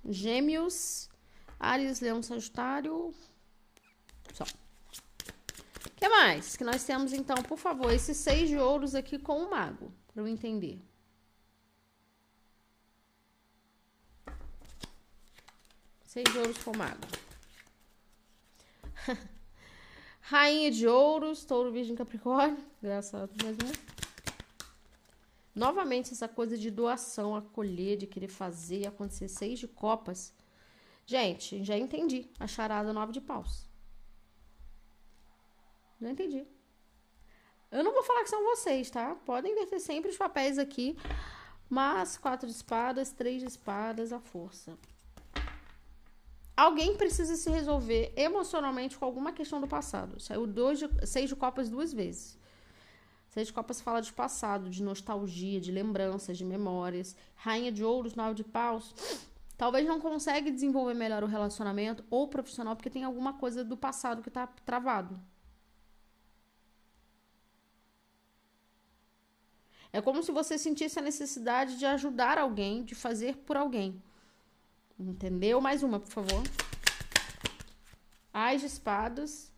gêmeos, 0.10 1.08
Ares, 1.64 2.02
Leão, 2.02 2.22
Sagitário. 2.22 3.14
Só. 4.34 4.44
O 4.44 5.90
que 5.96 6.10
mais 6.10 6.58
que 6.58 6.64
nós 6.64 6.84
temos, 6.84 7.14
então, 7.14 7.38
por 7.44 7.58
favor, 7.58 7.92
esses 7.94 8.18
seis 8.18 8.50
de 8.50 8.58
ouros 8.58 8.94
aqui 8.94 9.18
com 9.18 9.42
o 9.42 9.50
mago, 9.50 9.92
para 10.08 10.22
eu 10.22 10.28
entender. 10.28 10.78
Seis 16.06 16.26
de 16.32 16.38
ouros 16.38 16.58
com 16.58 16.72
o 16.72 16.78
mago. 16.78 17.08
Rainha 20.22 20.70
de 20.70 20.88
Ouros, 20.88 21.46
Touro, 21.46 21.72
Virgem, 21.72 21.96
Capricórnio. 21.96 22.58
Engraçado, 22.82 23.32
mais 23.42 23.58
uma. 23.58 23.72
Novamente, 25.56 26.12
essa 26.12 26.28
coisa 26.28 26.58
de 26.58 26.70
doação, 26.70 27.36
acolher, 27.36 27.98
de 27.98 28.08
querer 28.08 28.28
fazer 28.28 28.86
acontecer. 28.88 29.28
Seis 29.28 29.60
de 29.60 29.68
copas. 29.68 30.34
Gente, 31.06 31.64
já 31.64 31.78
entendi. 31.78 32.30
A 32.40 32.48
charada 32.48 32.94
nove 32.94 33.12
de 33.12 33.22
paus. 33.22 33.68
Já 36.02 36.10
entendi. 36.10 36.46
Eu 37.72 37.84
não 37.84 37.94
vou 37.94 38.04
falar 38.04 38.24
que 38.24 38.30
são 38.30 38.44
vocês, 38.44 38.90
tá? 38.90 39.16
Podem 39.26 39.52
inverter 39.52 39.80
sempre 39.80 40.12
os 40.12 40.18
papéis 40.18 40.58
aqui. 40.58 40.98
Mas 41.70 42.18
quatro 42.18 42.48
de 42.48 42.54
espadas, 42.54 43.12
três 43.12 43.42
de 43.42 43.48
espadas, 43.48 44.14
a 44.14 44.20
força. 44.20 44.78
Alguém 46.56 46.96
precisa 46.96 47.36
se 47.36 47.50
resolver 47.50 48.14
emocionalmente 48.16 48.96
com 48.96 49.06
alguma 49.06 49.34
questão 49.34 49.60
do 49.60 49.68
passado. 49.68 50.20
Saiu 50.20 50.46
dois 50.46 50.78
de, 50.78 50.88
seis 51.08 51.28
de 51.28 51.36
copas 51.36 51.68
duas 51.68 51.92
vezes. 51.92 52.38
Seis 53.30 53.48
de 53.48 53.54
copas 53.54 53.82
fala 53.82 54.02
de 54.02 54.14
passado, 54.14 54.70
de 54.70 54.84
nostalgia, 54.84 55.60
de 55.60 55.72
lembranças, 55.72 56.38
de 56.38 56.46
memórias. 56.46 57.16
Rainha 57.36 57.72
de 57.72 57.84
ouros, 57.84 58.14
nove 58.14 58.36
de 58.36 58.44
paus. 58.44 58.94
Talvez 59.58 59.88
não 59.88 60.00
consegue 60.00 60.52
desenvolver 60.52 60.94
melhor 60.94 61.24
o 61.24 61.28
relacionamento 61.28 62.04
ou 62.10 62.28
profissional 62.28 62.76
porque 62.76 62.90
tem 62.90 63.04
alguma 63.04 63.34
coisa 63.34 63.64
do 63.64 63.78
passado 63.78 64.22
que 64.22 64.30
está 64.30 64.48
travado. 64.48 65.20
É 69.92 70.02
como 70.02 70.24
se 70.24 70.32
você 70.32 70.58
sentisse 70.58 70.98
a 70.98 71.04
necessidade 71.04 71.78
de 71.78 71.86
ajudar 71.86 72.40
alguém, 72.40 72.84
de 72.84 72.96
fazer 72.96 73.38
por 73.38 73.56
alguém. 73.56 74.02
Entendeu? 75.00 75.62
Mais 75.62 75.84
uma, 75.84 76.00
por 76.00 76.10
favor. 76.10 76.44
Ais 78.34 78.62
de 78.62 78.68
espadas. 78.68 79.52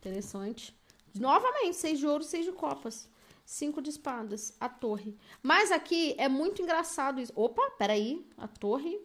Interessante. 0.00 0.76
Novamente, 1.14 1.76
seis 1.76 2.00
de 2.00 2.06
ouro, 2.08 2.24
seis 2.24 2.44
de 2.44 2.50
copas. 2.50 3.08
Cinco 3.44 3.82
de 3.82 3.90
espadas. 3.90 4.56
A 4.60 4.68
torre. 4.68 5.16
Mas 5.42 5.70
aqui 5.70 6.14
é 6.18 6.28
muito 6.28 6.62
engraçado 6.62 7.20
isso. 7.20 7.32
Opa, 7.34 7.62
peraí. 7.78 8.26
A 8.36 8.46
torre, 8.48 9.00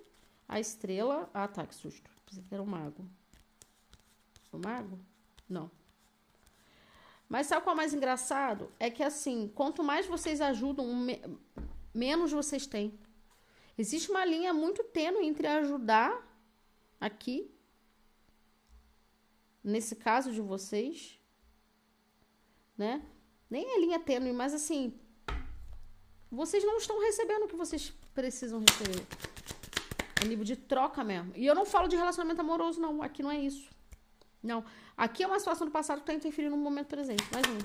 a 0.47 0.59
estrela. 0.59 1.29
Ah, 1.33 1.47
tá, 1.47 1.65
que 1.65 1.75
susto. 1.75 2.09
Pensei 2.25 2.43
que 2.43 2.53
era 2.53 2.63
o 2.63 2.67
mago. 2.67 3.05
O 4.51 4.57
mago? 4.57 4.99
Não. 5.49 5.71
Mas 7.29 7.47
sabe 7.47 7.63
qual 7.63 7.73
é 7.73 7.75
o 7.75 7.77
mais 7.77 7.93
engraçado? 7.93 8.71
É 8.79 8.89
que 8.89 9.03
assim, 9.03 9.51
quanto 9.53 9.83
mais 9.83 10.05
vocês 10.05 10.39
ajudam, 10.39 10.95
me 10.95 11.21
menos 11.93 12.31
vocês 12.31 12.65
têm. 12.65 12.97
Existe 13.77 14.09
uma 14.09 14.23
linha 14.23 14.53
muito 14.53 14.83
tênue 14.83 15.25
entre 15.25 15.47
ajudar 15.47 16.25
aqui, 16.99 17.51
nesse 19.63 19.95
caso 19.95 20.31
de 20.31 20.41
vocês, 20.41 21.19
né? 22.77 23.05
Nem 23.49 23.75
é 23.75 23.79
linha 23.79 23.99
tênue, 23.99 24.33
mas 24.33 24.53
assim, 24.53 24.93
vocês 26.29 26.63
não 26.63 26.77
estão 26.77 26.99
recebendo 26.99 27.43
o 27.43 27.47
que 27.47 27.55
vocês 27.55 27.93
precisam 28.13 28.59
receber. 28.59 29.05
É 30.21 30.25
nível 30.25 30.43
de 30.43 30.55
troca 30.55 31.03
mesmo. 31.03 31.31
E 31.35 31.45
eu 31.45 31.55
não 31.55 31.65
falo 31.65 31.87
de 31.87 31.95
relacionamento 31.95 32.41
amoroso, 32.41 32.81
não. 32.81 33.01
Aqui 33.01 33.23
não 33.23 33.31
é 33.31 33.39
isso. 33.39 33.69
Não. 34.41 34.63
Aqui 34.95 35.23
é 35.23 35.27
uma 35.27 35.39
situação 35.39 35.65
do 35.65 35.71
passado 35.71 35.97
que 35.97 36.03
está 36.03 36.13
interferindo 36.13 36.55
no 36.55 36.61
momento 36.61 36.87
presente. 36.87 37.23
Mais 37.31 37.45
um. 37.47 37.57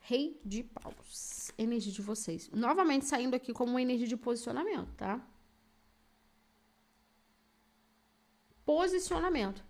Rei 0.00 0.40
de 0.44 0.62
paus. 0.62 1.50
Energia 1.56 1.92
de 1.92 2.02
vocês. 2.02 2.50
Novamente 2.50 3.06
saindo 3.06 3.34
aqui 3.34 3.52
como 3.52 3.70
uma 3.70 3.82
energia 3.82 4.06
de 4.06 4.16
posicionamento, 4.16 4.92
tá? 4.96 5.20
Posicionamento. 8.64 9.64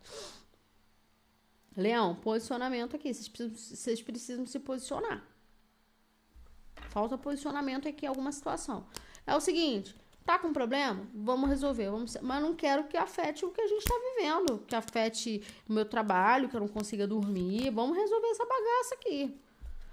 Leão, 1.76 2.14
posicionamento 2.14 2.97
aqui. 2.97 3.12
Vocês 3.12 3.28
precisam, 3.28 3.76
vocês 3.76 4.02
precisam 4.02 4.47
se 4.47 4.58
posicionar. 4.58 5.25
Falta 6.91 7.19
posicionamento 7.19 7.89
aqui 7.89 8.06
em 8.06 8.08
alguma 8.08 8.30
situação. 8.32 8.87
É 9.26 9.34
o 9.34 9.41
seguinte, 9.41 9.95
Tá 10.25 10.39
com 10.39 10.54
problema? 10.54 11.06
Vamos 11.15 11.50
resolver. 11.50 11.91
Vamos... 11.91 12.17
Mas 12.23 12.43
não 12.43 12.54
quero 12.54 12.84
que 12.84 12.97
afete 12.97 13.45
o 13.45 13.50
que 13.50 13.60
a 13.60 13.67
gente 13.67 13.80
está 13.80 13.95
vivendo. 14.17 14.58
Que 14.67 14.75
afete 14.75 15.43
o 15.69 15.73
meu 15.73 15.84
trabalho, 15.84 16.49
que 16.49 16.56
eu 16.56 16.60
não 16.60 16.69
consiga 16.69 17.06
dormir. 17.06 17.71
Vamos 17.71 17.97
resolver 17.97 18.28
essa 18.28 18.47
bagaça 18.47 18.95
aqui. 18.95 19.39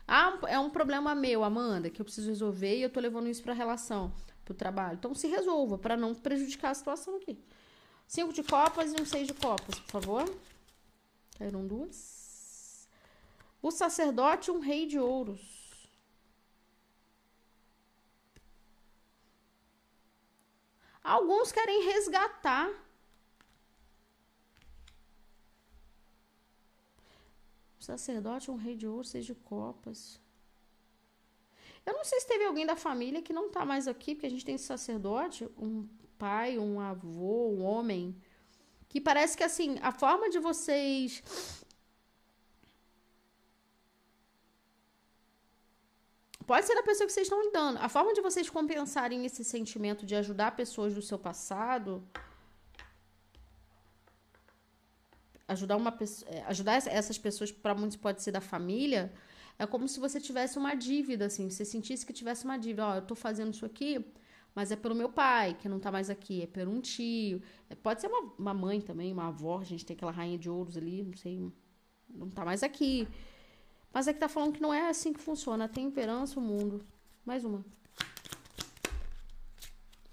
Ah, 0.07 0.39
é 0.47 0.57
um 0.57 0.69
problema 0.69 1.13
meu, 1.13 1.43
Amanda, 1.43 1.89
que 1.89 2.01
eu 2.01 2.05
preciso 2.05 2.29
resolver 2.29 2.77
e 2.77 2.81
eu 2.81 2.89
tô 2.89 2.99
levando 2.99 3.27
isso 3.27 3.43
pra 3.43 3.53
relação, 3.53 4.11
pro 4.43 4.53
trabalho. 4.53 4.95
Então 4.95 5.13
se 5.13 5.27
resolva, 5.27 5.77
para 5.77 5.97
não 5.97 6.13
prejudicar 6.13 6.71
a 6.71 6.73
situação 6.73 7.17
aqui. 7.17 7.37
Cinco 8.07 8.33
de 8.33 8.43
copas 8.43 8.93
e 8.93 9.01
um 9.01 9.05
seis 9.05 9.27
de 9.27 9.33
copas, 9.33 9.79
por 9.79 9.91
favor. 10.01 10.35
Caíram 11.37 11.67
duas. 11.67 12.87
O 13.61 13.71
sacerdote, 13.71 14.51
um 14.51 14.59
rei 14.59 14.85
de 14.85 14.99
ouros. 14.99 15.61
Alguns 21.03 21.51
querem 21.51 21.83
resgatar. 21.83 22.69
O 27.79 27.83
sacerdote, 27.83 28.51
um 28.51 28.55
rei 28.55 28.75
de 28.75 28.87
ouro, 28.87 29.03
seis 29.03 29.25
de 29.25 29.33
copas. 29.33 30.19
Eu 31.83 31.93
não 31.93 32.05
sei 32.05 32.19
se 32.19 32.27
teve 32.27 32.45
alguém 32.45 32.65
da 32.65 32.75
família 32.75 33.21
que 33.23 33.33
não 33.33 33.49
tá 33.49 33.65
mais 33.65 33.87
aqui, 33.87 34.13
porque 34.13 34.27
a 34.27 34.29
gente 34.29 34.45
tem 34.45 34.57
sacerdote, 34.57 35.49
um 35.57 35.87
pai, 36.17 36.59
um 36.59 36.79
avô, 36.79 37.49
um 37.49 37.63
homem, 37.63 38.15
que 38.91 38.99
parece 38.99 39.37
que 39.37 39.45
assim, 39.49 39.69
a 39.81 39.91
forma 40.03 40.29
de 40.29 40.39
vocês 40.47 41.23
Pode 46.45 46.65
ser 46.65 46.77
a 46.77 46.83
pessoa 46.83 47.07
que 47.07 47.13
vocês 47.13 47.27
estão 47.27 47.41
lidando. 47.41 47.77
A 47.79 47.87
forma 47.87 48.13
de 48.13 48.19
vocês 48.19 48.49
compensarem 48.49 49.25
esse 49.27 49.43
sentimento 49.45 50.05
de 50.05 50.15
ajudar 50.15 50.57
pessoas 50.61 50.93
do 50.93 51.01
seu 51.01 51.17
passado. 51.17 52.03
Ajudar 55.47 55.77
uma 55.77 55.97
é, 56.25 56.41
ajudar 56.53 56.73
essas 56.99 57.17
pessoas 57.17 57.49
para 57.63 57.73
muitos 57.73 57.95
pode 57.95 58.21
ser 58.21 58.33
da 58.33 58.41
família, 58.41 59.13
é 59.57 59.65
como 59.65 59.87
se 59.87 59.99
você 60.05 60.19
tivesse 60.19 60.57
uma 60.57 60.73
dívida 60.75 61.25
assim, 61.27 61.49
você 61.49 61.63
sentisse 61.63 62.05
que 62.05 62.13
tivesse 62.21 62.43
uma 62.45 62.57
dívida, 62.57 62.85
ó, 62.85 62.91
oh, 62.91 62.95
eu 62.95 63.01
tô 63.01 63.15
fazendo 63.15 63.53
isso 63.53 63.65
aqui, 63.65 63.91
mas 64.53 64.71
é 64.71 64.75
pelo 64.75 64.95
meu 64.95 65.09
pai, 65.09 65.53
que 65.53 65.69
não 65.69 65.79
tá 65.79 65.91
mais 65.91 66.09
aqui, 66.09 66.41
é 66.43 66.47
por 66.47 66.67
um 66.67 66.81
tio, 66.81 67.41
é, 67.69 67.75
pode 67.75 68.01
ser 68.01 68.07
uma, 68.07 68.33
uma 68.37 68.53
mãe 68.53 68.81
também, 68.81 69.11
uma 69.11 69.27
avó, 69.27 69.59
a 69.59 69.63
gente 69.63 69.85
tem 69.85 69.95
aquela 69.95 70.11
rainha 70.11 70.37
de 70.37 70.49
ouros 70.49 70.75
ali, 70.75 71.03
não 71.03 71.15
sei, 71.15 71.51
não 72.09 72.29
tá 72.29 72.43
mais 72.43 72.63
aqui. 72.63 73.07
Mas 73.93 74.07
é 74.07 74.13
que 74.13 74.19
tá 74.19 74.29
falando 74.29 74.53
que 74.53 74.61
não 74.61 74.73
é 74.73 74.89
assim 74.89 75.11
que 75.11 75.19
funciona. 75.19 75.65
A 75.65 75.67
temperança, 75.67 76.39
o 76.39 76.43
mundo. 76.43 76.85
Mais 77.25 77.43
uma. 77.43 77.65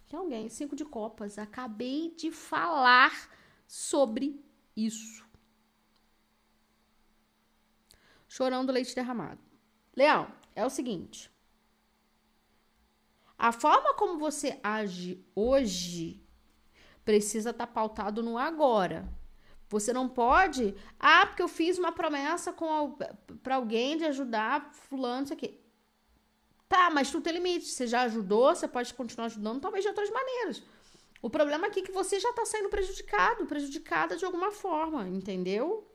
Tem 0.08 0.18
alguém. 0.18 0.48
Cinco 0.48 0.74
de 0.74 0.84
copas. 0.84 1.38
Acabei 1.38 2.12
de 2.16 2.32
falar 2.32 3.30
sobre 3.66 4.44
isso. 4.76 5.24
Chorão 8.26 8.66
do 8.66 8.72
leite 8.72 8.94
derramado. 8.94 9.40
Leão, 9.94 10.30
é 10.54 10.64
o 10.64 10.70
seguinte. 10.70 11.30
A 13.38 13.52
forma 13.52 13.94
como 13.94 14.18
você 14.18 14.58
age 14.64 15.24
hoje 15.34 16.20
precisa 17.04 17.50
estar 17.50 17.66
tá 17.66 17.72
pautado 17.72 18.22
no 18.22 18.36
agora. 18.36 19.08
Você 19.68 19.92
não 19.92 20.08
pode, 20.08 20.74
ah, 20.98 21.26
porque 21.26 21.42
eu 21.42 21.48
fiz 21.48 21.78
uma 21.78 21.92
promessa 21.92 22.54
para 23.42 23.54
alguém 23.54 23.96
de 23.96 24.04
ajudar 24.06 24.72
fulano, 24.72 25.24
isso 25.24 25.32
aqui. 25.34 25.60
Tá, 26.68 26.90
mas 26.90 27.10
tu 27.10 27.20
tem 27.20 27.32
limite. 27.34 27.66
Você 27.66 27.86
já 27.86 28.02
ajudou, 28.02 28.54
você 28.54 28.66
pode 28.66 28.92
continuar 28.92 29.26
ajudando, 29.26 29.60
talvez 29.60 29.84
de 29.84 29.88
outras 29.88 30.10
maneiras. 30.10 30.62
O 31.22 31.30
problema 31.30 31.66
aqui 31.66 31.80
é 31.80 31.82
que 31.82 31.92
você 31.92 32.18
já 32.18 32.32
tá 32.32 32.44
sendo 32.44 32.68
prejudicado, 32.68 33.46
prejudicada 33.46 34.16
de 34.16 34.24
alguma 34.24 34.50
forma, 34.50 35.06
entendeu? 35.08 35.86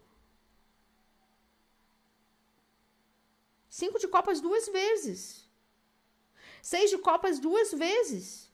Cinco 3.69 3.97
de 3.99 4.07
copas 4.07 4.39
duas 4.39 4.67
vezes. 4.67 5.49
Seis 6.63 6.89
de 6.89 6.97
copas 6.97 7.39
duas 7.39 7.73
vezes. 7.73 8.49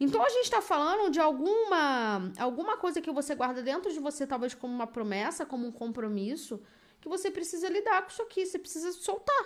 Então 0.00 0.20
a 0.24 0.28
gente 0.28 0.46
está 0.46 0.60
falando 0.60 1.08
de 1.08 1.20
alguma 1.20 2.32
alguma 2.36 2.76
coisa 2.76 3.00
que 3.00 3.12
você 3.12 3.32
guarda 3.32 3.62
dentro 3.62 3.92
de 3.92 4.00
você, 4.00 4.26
talvez 4.26 4.54
como 4.54 4.74
uma 4.74 4.88
promessa, 4.88 5.46
como 5.46 5.68
um 5.68 5.70
compromisso, 5.70 6.60
que 7.00 7.08
você 7.08 7.30
precisa 7.30 7.68
lidar 7.68 8.02
com 8.02 8.10
isso 8.10 8.22
aqui, 8.22 8.44
você 8.44 8.58
precisa 8.58 8.90
soltar. 8.90 9.44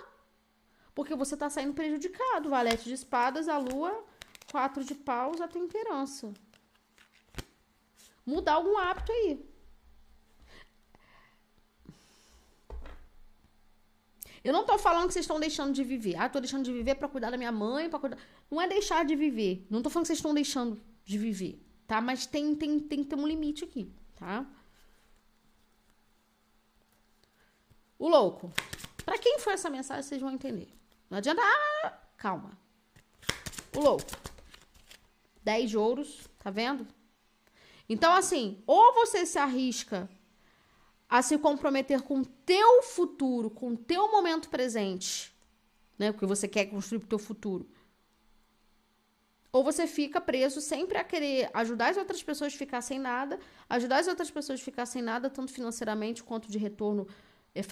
Porque 0.95 1.13
você 1.13 1.35
está 1.35 1.47
saindo 1.47 1.75
prejudicado. 1.75 2.49
Valete 2.49 2.85
de 2.85 2.95
espadas, 2.95 3.47
a 3.47 3.59
lua, 3.59 4.03
quatro 4.51 4.83
de 4.83 4.95
paus, 4.95 5.39
a 5.39 5.47
temperança. 5.47 6.33
Mudar 8.25 8.53
algum 8.53 8.75
hábito 8.75 9.11
aí. 9.11 9.45
Eu 14.45 14.53
não 14.53 14.63
tô 14.63 14.77
falando 14.77 15.07
que 15.07 15.13
vocês 15.13 15.23
estão 15.23 15.39
deixando 15.39 15.73
de 15.73 15.83
viver. 15.83 16.15
Ah, 16.17 16.29
tô 16.29 16.39
deixando 16.39 16.63
de 16.63 16.71
viver 16.71 16.93
para 16.93 17.07
cuidar 17.07 17.31
da 17.31 17.37
minha 17.37 17.51
mãe, 17.51 17.89
para 17.89 17.97
cuidar. 17.97 18.19
Não 18.49 18.61
é 18.61 18.67
deixar 18.67 19.03
de 19.03 19.15
viver. 19.15 19.65
Não 19.71 19.81
tô 19.81 19.89
falando 19.89 20.03
que 20.03 20.09
vocês 20.09 20.19
estão 20.19 20.35
deixando 20.35 20.79
de 21.03 21.17
viver, 21.17 21.65
tá? 21.87 21.99
Mas 21.99 22.27
tem, 22.27 22.55
tem, 22.55 22.79
tem 22.79 23.03
que 23.03 23.09
ter 23.09 23.15
um 23.15 23.25
limite 23.25 23.63
aqui, 23.63 23.91
tá? 24.13 24.45
O 27.97 28.07
louco. 28.07 28.53
Para 29.03 29.17
quem 29.17 29.39
foi 29.39 29.53
essa 29.53 29.67
mensagem, 29.67 30.03
vocês 30.03 30.21
vão 30.21 30.29
entender. 30.29 30.71
Não 31.09 31.17
adianta. 31.17 31.41
Ah, 31.41 31.97
calma. 32.15 32.55
O 33.75 33.79
louco. 33.79 34.05
10 35.43 35.71
de 35.71 35.77
ouros, 35.77 36.29
tá 36.37 36.51
vendo? 36.51 36.87
Então, 37.89 38.13
assim, 38.13 38.61
ou 38.67 38.93
você 38.93 39.25
se 39.25 39.39
arrisca 39.39 40.07
a 41.09 41.21
se 41.21 41.37
comprometer 41.37 42.01
com 42.01 42.21
o 42.21 42.25
teu 42.25 42.83
futuro, 42.83 43.49
com 43.49 43.69
o 43.69 43.77
teu 43.77 44.11
momento 44.11 44.49
presente, 44.49 45.33
né? 45.97 46.11
Porque 46.11 46.25
você 46.25 46.47
quer 46.47 46.65
construir 46.65 47.03
o 47.03 47.07
teu 47.07 47.19
futuro. 47.19 47.67
Ou 49.51 49.63
você 49.63 49.87
fica 49.87 50.19
preso 50.19 50.59
sempre 50.59 50.97
a 50.97 51.03
querer 51.03 51.49
ajudar 51.53 51.91
as 51.91 51.97
outras 51.97 52.21
pessoas 52.21 52.53
a 52.53 52.57
ficar 52.57 52.81
sem 52.81 52.99
nada, 52.99 53.39
ajudar 53.69 53.99
as 53.99 54.07
outras 54.07 54.29
pessoas 54.29 54.59
a 54.59 54.63
ficar 54.63 54.85
sem 54.85 55.01
nada, 55.01 55.29
tanto 55.29 55.53
financeiramente 55.53 56.21
quanto 56.21 56.51
de 56.51 56.57
retorno 56.57 57.07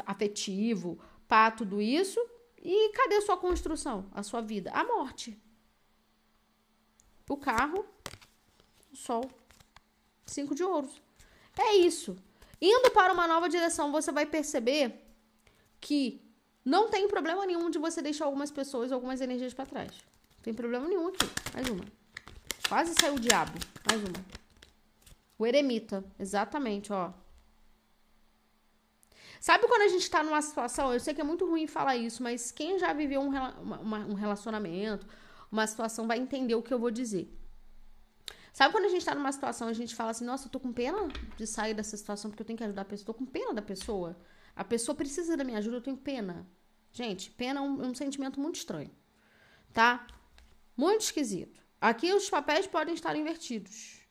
afetivo, 0.05 0.97
pá, 1.27 1.51
tudo 1.51 1.81
isso. 1.81 2.19
E 2.57 2.93
cadê 2.93 3.15
a 3.15 3.21
sua 3.21 3.35
construção, 3.35 4.09
a 4.13 4.23
sua 4.23 4.39
vida? 4.39 4.71
A 4.71 4.85
morte. 4.85 5.37
O 7.27 7.35
carro, 7.35 7.85
o 8.91 8.95
sol. 8.95 9.29
Cinco 10.25 10.55
de 10.55 10.63
ouros. 10.63 11.01
É 11.57 11.75
isso. 11.75 12.15
Indo 12.65 12.91
para 12.91 13.11
uma 13.11 13.27
nova 13.27 13.49
direção, 13.49 13.91
você 13.91 14.09
vai 14.09 14.25
perceber 14.25 15.05
que 15.81 16.25
não 16.63 16.89
tem 16.89 17.09
problema 17.09 17.45
nenhum 17.45 17.69
de 17.69 17.77
você 17.77 18.01
deixar 18.01 18.23
algumas 18.23 18.51
pessoas, 18.51 18.89
algumas 18.89 19.19
energias 19.19 19.53
para 19.53 19.65
trás. 19.65 19.91
Não 19.91 20.43
tem 20.43 20.53
problema 20.53 20.87
nenhum 20.87 21.09
aqui. 21.09 21.25
Mais 21.53 21.67
uma. 21.67 21.83
Quase 22.69 22.93
saiu 22.93 23.15
o 23.15 23.19
diabo. 23.19 23.51
Mais 23.85 24.01
uma. 24.01 24.25
O 25.37 25.45
eremita. 25.45 26.05
Exatamente, 26.17 26.93
ó. 26.93 27.11
Sabe 29.41 29.67
quando 29.67 29.81
a 29.81 29.89
gente 29.89 30.09
tá 30.09 30.23
numa 30.23 30.41
situação, 30.41 30.93
eu 30.93 31.01
sei 31.01 31.13
que 31.13 31.19
é 31.19 31.23
muito 31.25 31.45
ruim 31.45 31.67
falar 31.67 31.97
isso, 31.97 32.23
mas 32.23 32.49
quem 32.49 32.79
já 32.79 32.93
viveu 32.93 33.19
um, 33.19 33.27
uma, 33.27 33.99
um 34.05 34.13
relacionamento, 34.13 35.05
uma 35.51 35.67
situação, 35.67 36.07
vai 36.07 36.17
entender 36.17 36.55
o 36.55 36.63
que 36.63 36.73
eu 36.73 36.79
vou 36.79 36.89
dizer. 36.89 37.29
Sabe 38.53 38.71
quando 38.71 38.85
a 38.85 38.89
gente 38.89 39.03
tá 39.03 39.15
numa 39.15 39.31
situação, 39.31 39.67
a 39.67 39.73
gente 39.73 39.95
fala 39.95 40.11
assim, 40.11 40.23
nossa, 40.23 40.45
eu 40.45 40.51
tô 40.51 40.59
com 40.59 40.71
pena 40.71 41.07
de 41.35 41.47
sair 41.47 41.73
dessa 41.73 41.97
situação 41.97 42.29
porque 42.29 42.43
eu 42.43 42.45
tenho 42.45 42.55
que 42.55 42.63
ajudar 42.63 42.83
a 42.83 42.85
pessoa, 42.85 43.07
tô 43.07 43.13
com 43.15 43.25
pena 43.25 43.51
da 43.51 43.63
pessoa. 43.63 44.15
A 44.55 44.63
pessoa 44.63 44.95
precisa 44.95 45.35
da 45.35 45.43
minha 45.43 45.57
ajuda, 45.57 45.77
eu 45.77 45.81
tenho 45.81 45.97
pena. 45.97 46.47
Gente, 46.91 47.31
pena 47.31 47.59
é 47.59 47.63
um, 47.63 47.87
um 47.87 47.95
sentimento 47.95 48.39
muito 48.39 48.57
estranho, 48.57 48.91
tá? 49.73 50.05
Muito 50.77 51.01
esquisito. 51.01 51.59
Aqui 51.81 52.13
os 52.13 52.29
papéis 52.29 52.67
podem 52.67 52.93
estar 52.93 53.15
invertidos. 53.15 54.01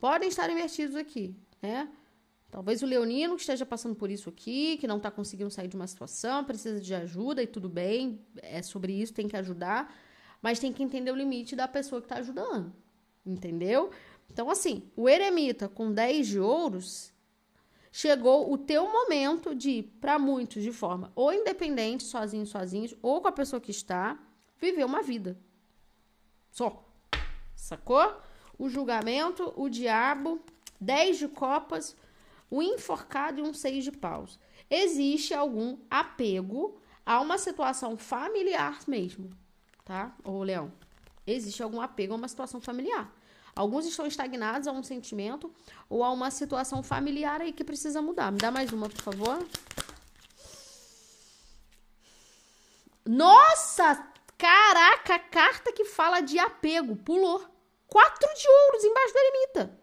Podem 0.00 0.28
estar 0.28 0.50
invertidos 0.50 0.96
aqui, 0.96 1.36
né? 1.62 1.88
Talvez 2.50 2.82
o 2.82 2.86
leonino 2.86 3.36
esteja 3.36 3.64
passando 3.64 3.94
por 3.94 4.10
isso 4.10 4.28
aqui, 4.28 4.76
que 4.78 4.88
não 4.88 4.96
está 4.96 5.12
conseguindo 5.12 5.50
sair 5.52 5.68
de 5.68 5.76
uma 5.76 5.86
situação, 5.86 6.42
precisa 6.44 6.80
de 6.80 6.92
ajuda 6.92 7.40
e 7.40 7.46
tudo 7.46 7.68
bem, 7.68 8.20
é 8.38 8.60
sobre 8.60 8.92
isso, 8.92 9.14
tem 9.14 9.28
que 9.28 9.36
ajudar, 9.36 9.94
mas 10.42 10.58
tem 10.58 10.72
que 10.72 10.82
entender 10.82 11.10
o 11.10 11.16
limite 11.16 11.54
da 11.54 11.68
pessoa 11.68 12.00
que 12.00 12.06
está 12.06 12.16
ajudando, 12.16 12.72
entendeu? 13.24 13.90
Então, 14.30 14.50
assim, 14.50 14.90
o 14.96 15.08
eremita 15.08 15.68
com 15.68 15.92
10 15.92 16.26
de 16.26 16.40
ouros, 16.40 17.12
chegou 17.92 18.52
o 18.52 18.56
teu 18.56 18.90
momento 18.90 19.54
de, 19.54 19.82
para 20.00 20.18
muitos, 20.18 20.62
de 20.62 20.72
forma 20.72 21.10
ou 21.14 21.32
independente, 21.32 22.04
sozinho, 22.04 22.46
sozinhos, 22.46 22.94
ou 23.02 23.20
com 23.20 23.28
a 23.28 23.32
pessoa 23.32 23.60
que 23.60 23.70
está, 23.70 24.18
viver 24.58 24.84
uma 24.84 25.02
vida. 25.02 25.36
Só. 26.50 26.84
Sacou? 27.54 28.20
O 28.58 28.68
julgamento, 28.68 29.52
o 29.56 29.68
diabo, 29.68 30.40
10 30.80 31.18
de 31.18 31.28
copas, 31.28 31.96
o 32.50 32.62
enforcado 32.62 33.40
e 33.40 33.42
um 33.42 33.54
seis 33.54 33.84
de 33.84 33.92
paus. 33.92 34.38
Existe 34.68 35.32
algum 35.34 35.78
apego 35.90 36.80
a 37.04 37.20
uma 37.20 37.38
situação 37.38 37.96
familiar 37.96 38.80
mesmo, 38.86 39.30
tá? 39.90 40.14
Ô, 40.22 40.44
Leão, 40.44 40.72
existe 41.26 41.60
algum 41.64 41.80
apego 41.80 42.12
a 42.12 42.16
uma 42.16 42.28
situação 42.28 42.60
familiar. 42.60 43.12
Alguns 43.56 43.84
estão 43.84 44.06
estagnados 44.06 44.68
a 44.68 44.72
um 44.72 44.84
sentimento 44.84 45.52
ou 45.88 46.04
a 46.04 46.12
uma 46.12 46.30
situação 46.30 46.80
familiar 46.80 47.40
aí 47.40 47.52
que 47.52 47.64
precisa 47.64 48.00
mudar. 48.00 48.30
Me 48.30 48.38
dá 48.38 48.52
mais 48.52 48.72
uma, 48.72 48.88
por 48.88 49.02
favor. 49.02 49.44
Nossa! 53.04 54.06
Caraca, 54.38 55.18
carta 55.18 55.72
que 55.72 55.84
fala 55.84 56.20
de 56.20 56.38
apego. 56.38 56.94
Pulou. 56.94 57.44
Quatro 57.88 58.28
de 58.32 58.48
ouros 58.48 58.84
embaixo 58.84 59.12
da 59.12 59.20
eremita. 59.20 59.80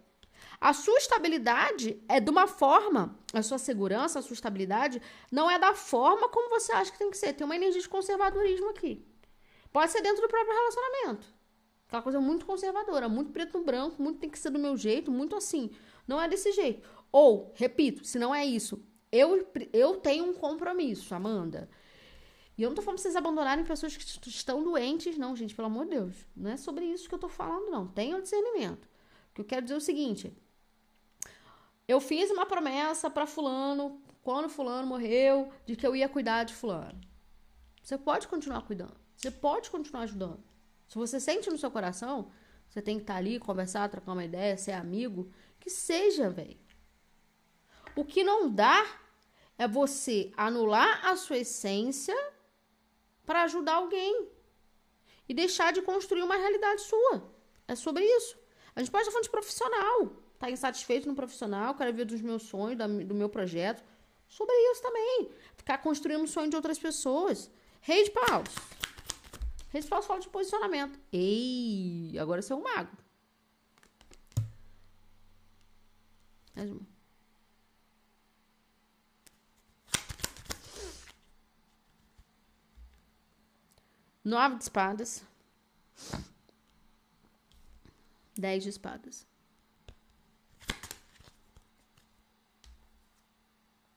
A 0.62 0.72
sua 0.72 0.98
estabilidade 1.00 2.02
é 2.08 2.22
de 2.22 2.32
uma 2.32 2.48
forma, 2.48 3.20
a 3.34 3.44
sua 3.44 3.58
segurança, 3.58 4.20
a 4.20 4.22
sua 4.22 4.34
estabilidade, 4.34 5.02
não 5.30 5.52
é 5.52 5.60
da 5.60 5.76
forma 5.76 6.30
como 6.30 6.50
você 6.50 6.72
acha 6.72 6.92
que 6.94 6.98
tem 6.98 7.12
que 7.12 7.18
ser. 7.18 7.34
Tem 7.34 7.44
uma 7.44 7.58
energia 7.58 7.82
de 7.82 7.90
conservadorismo 7.90 8.70
aqui. 8.70 9.06
Pode 9.78 9.92
ser 9.92 10.02
dentro 10.02 10.24
do 10.24 10.28
próprio 10.28 10.56
relacionamento. 10.56 11.28
Aquela 11.86 12.02
coisa 12.02 12.20
muito 12.20 12.48
conservadora, 12.48 13.08
muito 13.08 13.32
preto 13.32 13.60
no 13.60 13.64
branco, 13.64 14.02
muito 14.02 14.18
tem 14.18 14.28
que 14.28 14.40
ser 14.40 14.50
do 14.50 14.58
meu 14.58 14.76
jeito, 14.76 15.12
muito 15.12 15.36
assim. 15.36 15.70
Não 16.08 16.20
é 16.20 16.28
desse 16.28 16.52
jeito. 16.52 16.82
Ou, 17.12 17.54
repito, 17.56 18.04
se 18.04 18.18
não 18.18 18.34
é 18.34 18.44
isso, 18.44 18.84
eu, 19.12 19.48
eu 19.72 19.98
tenho 19.98 20.26
um 20.26 20.34
compromisso, 20.34 21.14
Amanda. 21.14 21.70
E 22.58 22.64
eu 22.64 22.70
não 22.72 22.76
tô 22.76 22.82
falando 22.82 22.96
pra 22.96 23.04
vocês 23.04 23.16
abandonarem 23.16 23.64
pessoas 23.64 23.96
que 23.96 24.30
estão 24.30 24.64
doentes, 24.64 25.16
não, 25.16 25.36
gente, 25.36 25.54
pelo 25.54 25.68
amor 25.68 25.86
de 25.86 25.92
Deus. 25.92 26.26
Não 26.36 26.50
é 26.50 26.58
sobre 26.58 26.84
isso 26.84 27.08
que 27.08 27.14
eu 27.14 27.20
tô 27.20 27.30
falando, 27.30 27.70
não. 27.70 27.86
Tenham 27.86 28.20
discernimento. 28.20 28.86
O 29.30 29.36
que 29.36 29.42
eu 29.42 29.46
quero 29.46 29.62
dizer 29.62 29.76
é 29.76 29.78
o 29.78 29.80
seguinte: 29.80 30.36
eu 31.88 32.02
fiz 32.02 32.32
uma 32.32 32.48
promessa 32.48 33.12
para 33.12 33.28
fulano, 33.28 34.02
quando 34.24 34.50
fulano 34.50 34.88
morreu, 34.88 35.54
de 35.68 35.76
que 35.76 35.86
eu 35.86 35.96
ia 35.96 36.10
cuidar 36.10 36.46
de 36.46 36.56
fulano. 36.56 37.00
Você 37.84 37.96
pode 37.96 38.28
continuar 38.28 38.64
cuidando. 38.64 39.07
Você 39.18 39.30
pode 39.30 39.70
continuar 39.70 40.04
ajudando. 40.04 40.42
Se 40.88 40.96
você 40.96 41.20
sente 41.20 41.50
no 41.50 41.58
seu 41.58 41.70
coração, 41.70 42.32
você 42.70 42.82
tem 42.82 42.96
que 42.96 43.04
estar 43.04 43.16
tá 43.16 43.20
ali, 43.20 43.40
conversar, 43.40 43.90
trocar 43.90 44.14
uma 44.14 44.24
ideia, 44.24 44.58
ser 44.58 44.72
amigo, 44.72 45.30
que 45.60 45.70
seja, 45.70 46.30
velho. 46.30 46.58
O 47.96 48.06
que 48.06 48.24
não 48.24 48.50
dá 48.50 48.86
é 49.58 49.68
você 49.68 50.32
anular 50.38 51.06
a 51.06 51.18
sua 51.18 51.40
essência 51.40 52.16
para 53.26 53.44
ajudar 53.44 53.74
alguém 53.74 54.30
e 55.28 55.34
deixar 55.34 55.74
de 55.74 55.82
construir 55.82 56.22
uma 56.22 56.38
realidade 56.38 56.82
sua. 56.82 57.30
É 57.68 57.76
sobre 57.76 58.06
isso. 58.06 58.38
A 58.74 58.80
gente 58.80 58.92
pode 58.92 59.02
estar 59.02 59.12
falando 59.12 59.26
de 59.26 59.32
profissional 59.32 60.28
tá 60.38 60.50
insatisfeito 60.50 61.08
no 61.08 61.16
profissional, 61.16 61.74
quero 61.76 61.94
ver 61.94 62.06
dos 62.06 62.22
meus 62.22 62.44
sonhos, 62.44 62.78
do 62.78 63.16
meu 63.16 63.30
projeto. 63.30 63.84
Sobre 64.28 64.54
isso 64.72 64.82
também. 64.82 65.30
Ficar 65.56 65.78
construindo 65.80 66.24
o 66.24 66.28
sonho 66.28 66.50
de 66.50 66.56
outras 66.56 66.78
pessoas. 66.78 67.50
Rei 67.82 68.04
de 68.04 68.12
paus. 68.12 68.77
Fala 70.08 70.20
de 70.20 70.30
posicionamento. 70.30 71.00
Ei, 71.12 72.18
agora 72.20 72.42
você 72.42 72.54
é 72.54 72.56
um 72.56 72.64
mago. 72.64 72.98
Mais 76.56 76.72
uma. 76.72 76.88
Nove 84.24 84.56
de 84.58 84.64
espadas. 84.64 85.24
Dez 88.36 88.64
de 88.64 88.70
espadas. 88.70 89.26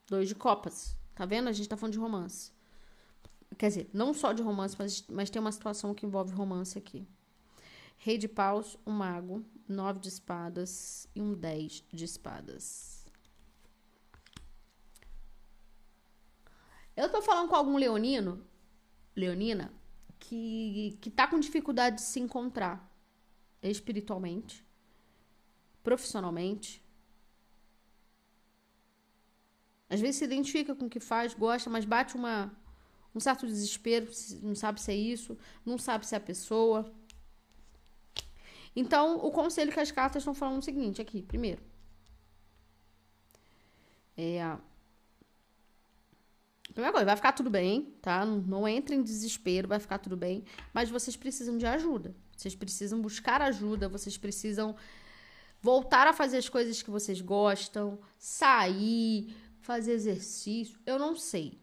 Dois 0.07 0.27
de 0.27 0.35
copas. 0.35 0.95
Tá 1.15 1.25
vendo? 1.25 1.49
A 1.49 1.51
gente 1.51 1.67
tá 1.67 1.75
falando 1.75 1.93
de 1.93 1.99
romance. 1.99 2.51
Quer 3.61 3.67
dizer, 3.67 3.89
não 3.93 4.11
só 4.11 4.33
de 4.33 4.41
romance, 4.41 4.75
mas, 4.75 5.05
mas 5.07 5.29
tem 5.29 5.39
uma 5.39 5.51
situação 5.51 5.93
que 5.93 6.03
envolve 6.03 6.33
romance 6.33 6.79
aqui. 6.79 7.07
Rei 7.95 8.17
de 8.17 8.27
paus, 8.27 8.75
um 8.87 8.91
mago, 8.91 9.45
nove 9.69 9.99
de 9.99 10.07
espadas 10.07 11.07
e 11.13 11.21
um 11.21 11.35
dez 11.35 11.83
de 11.93 12.03
espadas. 12.03 13.05
Eu 16.97 17.07
tô 17.11 17.21
falando 17.21 17.49
com 17.49 17.55
algum 17.55 17.77
leonino, 17.77 18.43
leonina, 19.15 19.71
que, 20.17 20.97
que 20.99 21.11
tá 21.11 21.27
com 21.27 21.39
dificuldade 21.39 21.97
de 21.97 22.01
se 22.01 22.19
encontrar 22.19 22.91
espiritualmente, 23.61 24.65
profissionalmente, 25.83 26.83
Às 29.91 29.99
vezes 29.99 30.15
se 30.15 30.23
identifica 30.23 30.73
com 30.73 30.85
o 30.85 30.89
que 30.89 31.01
faz, 31.01 31.33
gosta, 31.33 31.69
mas 31.69 31.83
bate 31.83 32.15
uma, 32.15 32.49
um 33.13 33.19
certo 33.19 33.45
desespero, 33.45 34.09
não 34.41 34.55
sabe 34.55 34.81
se 34.81 34.91
é 34.91 34.95
isso, 34.95 35.37
não 35.65 35.77
sabe 35.77 36.05
se 36.05 36.15
é 36.15 36.17
a 36.17 36.21
pessoa. 36.21 36.91
Então, 38.75 39.17
o 39.17 39.31
conselho 39.31 39.71
que 39.71 39.79
as 39.79 39.91
cartas 39.91 40.21
estão 40.21 40.33
falando 40.33 40.57
é 40.57 40.59
o 40.59 40.63
seguinte 40.63 41.01
aqui, 41.01 41.21
primeiro. 41.21 41.61
É. 44.17 44.57
Primeira 46.73 46.93
coisa, 46.93 47.05
vai 47.05 47.15
ficar 47.17 47.33
tudo 47.33 47.49
bem, 47.49 47.93
tá? 48.01 48.25
Não, 48.25 48.37
não 48.37 48.67
entre 48.67 48.95
em 48.95 49.03
desespero, 49.03 49.67
vai 49.67 49.79
ficar 49.79 49.97
tudo 49.97 50.15
bem. 50.15 50.45
Mas 50.73 50.89
vocês 50.89 51.17
precisam 51.17 51.57
de 51.57 51.65
ajuda. 51.65 52.15
Vocês 52.35 52.55
precisam 52.55 53.01
buscar 53.01 53.41
ajuda, 53.41 53.89
vocês 53.89 54.17
precisam 54.17 54.75
voltar 55.61 56.07
a 56.07 56.13
fazer 56.13 56.37
as 56.37 56.49
coisas 56.49 56.81
que 56.81 56.89
vocês 56.89 57.21
gostam, 57.21 57.99
sair, 58.17 59.35
fazer 59.59 59.91
exercício. 59.91 60.79
Eu 60.85 60.97
não 60.97 61.15
sei. 61.15 61.60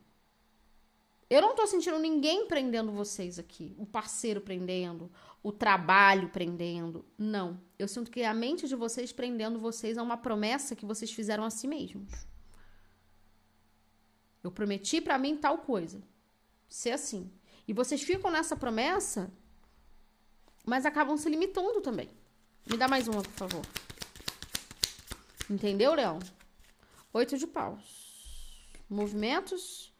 Eu 1.30 1.42
não 1.42 1.54
tô 1.54 1.66
sentindo 1.66 1.98
ninguém 1.98 2.46
prendendo 2.46 2.90
vocês 2.90 3.38
aqui. 3.38 3.74
O 3.76 3.84
parceiro 3.84 4.40
prendendo, 4.40 5.10
o 5.42 5.52
trabalho 5.52 6.30
prendendo. 6.30 7.04
Não. 7.18 7.60
Eu 7.78 7.86
sinto 7.86 8.10
que 8.10 8.22
a 8.22 8.32
mente 8.32 8.66
de 8.66 8.74
vocês 8.74 9.12
prendendo 9.12 9.58
vocês 9.58 9.98
a 9.98 10.02
uma 10.02 10.16
promessa 10.16 10.74
que 10.74 10.86
vocês 10.86 11.12
fizeram 11.12 11.44
a 11.44 11.50
si 11.50 11.68
mesmos. 11.68 12.26
Eu 14.42 14.50
prometi 14.50 15.00
para 15.00 15.18
mim 15.18 15.36
tal 15.36 15.58
coisa. 15.58 16.02
Ser 16.68 16.92
assim. 16.92 17.30
E 17.66 17.74
vocês 17.74 18.02
ficam 18.02 18.30
nessa 18.30 18.56
promessa, 18.56 19.30
mas 20.64 20.86
acabam 20.86 21.18
se 21.18 21.28
limitando 21.28 21.82
também. 21.82 22.08
Me 22.66 22.78
dá 22.78 22.88
mais 22.88 23.06
uma, 23.06 23.22
por 23.22 23.32
favor. 23.32 23.66
Entendeu, 25.50 25.94
Leão? 25.94 26.18
Oito 27.12 27.36
de 27.36 27.46
paus. 27.46 28.64
Movimentos 28.88 29.92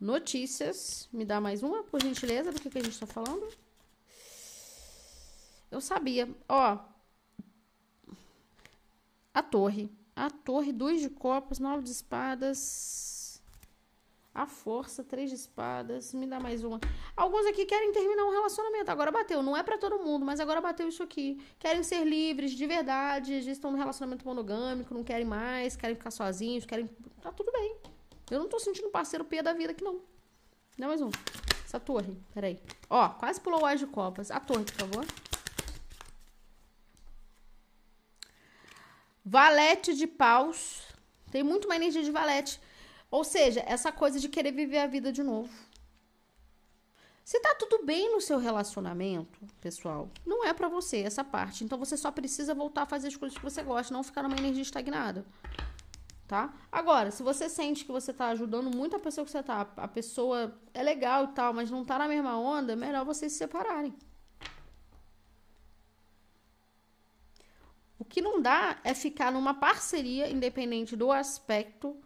Notícias. 0.00 1.08
Me 1.12 1.24
dá 1.26 1.40
mais 1.40 1.62
uma, 1.62 1.82
por 1.84 2.00
gentileza, 2.02 2.50
do 2.50 2.60
que, 2.60 2.70
que 2.70 2.78
a 2.78 2.82
gente 2.82 2.98
tá 2.98 3.06
falando? 3.06 3.46
Eu 5.70 5.80
sabia. 5.80 6.28
Ó. 6.48 6.78
A 9.34 9.42
torre. 9.42 9.90
A 10.16 10.30
torre, 10.30 10.72
dois 10.72 11.02
de 11.02 11.10
copas, 11.10 11.58
nove 11.58 11.82
de 11.82 11.90
espadas. 11.90 13.42
A 14.34 14.46
força, 14.46 15.04
três 15.04 15.28
de 15.28 15.36
espadas. 15.36 16.14
Me 16.14 16.26
dá 16.26 16.40
mais 16.40 16.64
uma. 16.64 16.80
Alguns 17.14 17.44
aqui 17.46 17.66
querem 17.66 17.92
terminar 17.92 18.24
um 18.24 18.30
relacionamento. 18.30 18.90
Agora 18.90 19.12
bateu. 19.12 19.42
Não 19.42 19.54
é 19.54 19.62
para 19.62 19.76
todo 19.76 19.98
mundo, 19.98 20.24
mas 20.24 20.40
agora 20.40 20.62
bateu 20.62 20.88
isso 20.88 21.02
aqui. 21.02 21.38
Querem 21.58 21.82
ser 21.82 22.06
livres 22.06 22.52
de 22.52 22.66
verdade. 22.66 23.42
Já 23.42 23.52
estão 23.52 23.70
no 23.70 23.76
relacionamento 23.76 24.24
monogâmico, 24.26 24.94
não 24.94 25.04
querem 25.04 25.26
mais, 25.26 25.76
querem 25.76 25.94
ficar 25.94 26.10
sozinhos, 26.10 26.64
querem. 26.64 26.88
Tá 27.20 27.30
tudo 27.30 27.52
bem. 27.52 27.89
Eu 28.30 28.38
não 28.38 28.48
tô 28.48 28.60
sentindo 28.60 28.88
parceiro 28.90 29.24
P 29.24 29.42
da 29.42 29.52
vida 29.52 29.72
aqui, 29.72 29.82
não. 29.82 30.00
Dá 30.78 30.86
mais 30.86 31.02
um. 31.02 31.10
Essa 31.64 31.80
torre. 31.80 32.16
Peraí. 32.32 32.60
Ó, 32.88 33.08
quase 33.08 33.40
pulou 33.40 33.62
o 33.62 33.66
as 33.66 33.80
de 33.80 33.86
copas. 33.86 34.30
A 34.30 34.38
torre, 34.38 34.64
por 34.64 34.74
favor. 34.74 35.06
Valete 39.24 39.94
de 39.94 40.06
paus. 40.06 40.82
Tem 41.30 41.42
muito 41.42 41.66
mais 41.66 41.80
energia 41.80 42.04
de 42.04 42.10
valete. 42.10 42.60
Ou 43.10 43.24
seja, 43.24 43.64
essa 43.66 43.90
coisa 43.90 44.20
de 44.20 44.28
querer 44.28 44.52
viver 44.52 44.78
a 44.78 44.86
vida 44.86 45.12
de 45.12 45.24
novo. 45.24 45.52
Se 47.24 47.38
tá 47.40 47.54
tudo 47.56 47.84
bem 47.84 48.12
no 48.12 48.20
seu 48.20 48.38
relacionamento, 48.38 49.38
pessoal, 49.60 50.08
não 50.24 50.44
é 50.44 50.52
para 50.52 50.68
você 50.68 50.98
essa 50.98 51.22
parte. 51.22 51.64
Então 51.64 51.78
você 51.78 51.96
só 51.96 52.10
precisa 52.10 52.54
voltar 52.54 52.82
a 52.82 52.86
fazer 52.86 53.08
as 53.08 53.16
coisas 53.16 53.36
que 53.36 53.44
você 53.44 53.62
gosta, 53.62 53.92
não 53.92 54.02
ficar 54.02 54.22
numa 54.22 54.36
energia 54.36 54.62
estagnada 54.62 55.24
tá? 56.30 56.54
Agora, 56.70 57.10
se 57.10 57.24
você 57.24 57.48
sente 57.48 57.84
que 57.84 57.90
você 57.90 58.12
tá 58.12 58.28
ajudando 58.28 58.70
muito 58.72 58.94
a 58.94 59.00
pessoa 59.00 59.24
que 59.24 59.32
você 59.32 59.42
tá, 59.42 59.68
a 59.76 59.88
pessoa 59.88 60.56
é 60.72 60.80
legal 60.80 61.24
e 61.24 61.28
tal, 61.28 61.52
mas 61.52 61.72
não 61.72 61.84
tá 61.84 61.98
na 61.98 62.06
mesma 62.06 62.38
onda, 62.38 62.76
melhor 62.76 63.04
vocês 63.04 63.32
se 63.32 63.38
separarem. 63.38 63.92
O 67.98 68.04
que 68.04 68.22
não 68.22 68.40
dá 68.40 68.78
é 68.84 68.94
ficar 68.94 69.32
numa 69.32 69.54
parceria 69.54 70.30
independente 70.30 70.94
do 70.94 71.10
aspecto 71.10 71.96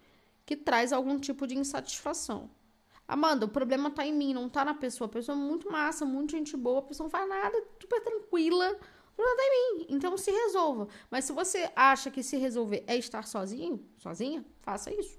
que 0.46 0.56
traz 0.56 0.90
algum 0.90 1.18
tipo 1.18 1.46
de 1.46 1.58
insatisfação. 1.58 2.48
Amanda, 3.06 3.44
o 3.44 3.50
problema 3.50 3.90
tá 3.90 4.06
em 4.06 4.14
mim, 4.14 4.32
não 4.32 4.48
tá 4.48 4.64
na 4.64 4.72
pessoa. 4.72 5.04
A 5.06 5.12
pessoa 5.12 5.36
é 5.36 5.38
muito 5.38 5.70
massa, 5.70 6.06
muito 6.06 6.30
gente 6.30 6.56
boa, 6.56 6.78
a 6.78 6.82
pessoa 6.82 7.04
não 7.04 7.10
faz 7.10 7.28
nada, 7.28 7.62
super 7.78 8.02
tranquila 8.02 8.74
problema 9.14 9.36
tá 9.36 9.42
em 9.44 9.76
mim. 9.76 9.86
Então 9.90 10.16
se 10.16 10.30
resolva. 10.30 10.88
Mas 11.10 11.24
se 11.24 11.32
você 11.32 11.70
acha 11.74 12.10
que 12.10 12.22
se 12.22 12.36
resolver 12.36 12.84
é 12.86 12.96
estar 12.96 13.26
sozinho, 13.26 13.84
sozinha, 13.96 14.44
faça 14.60 14.92
isso. 14.92 15.18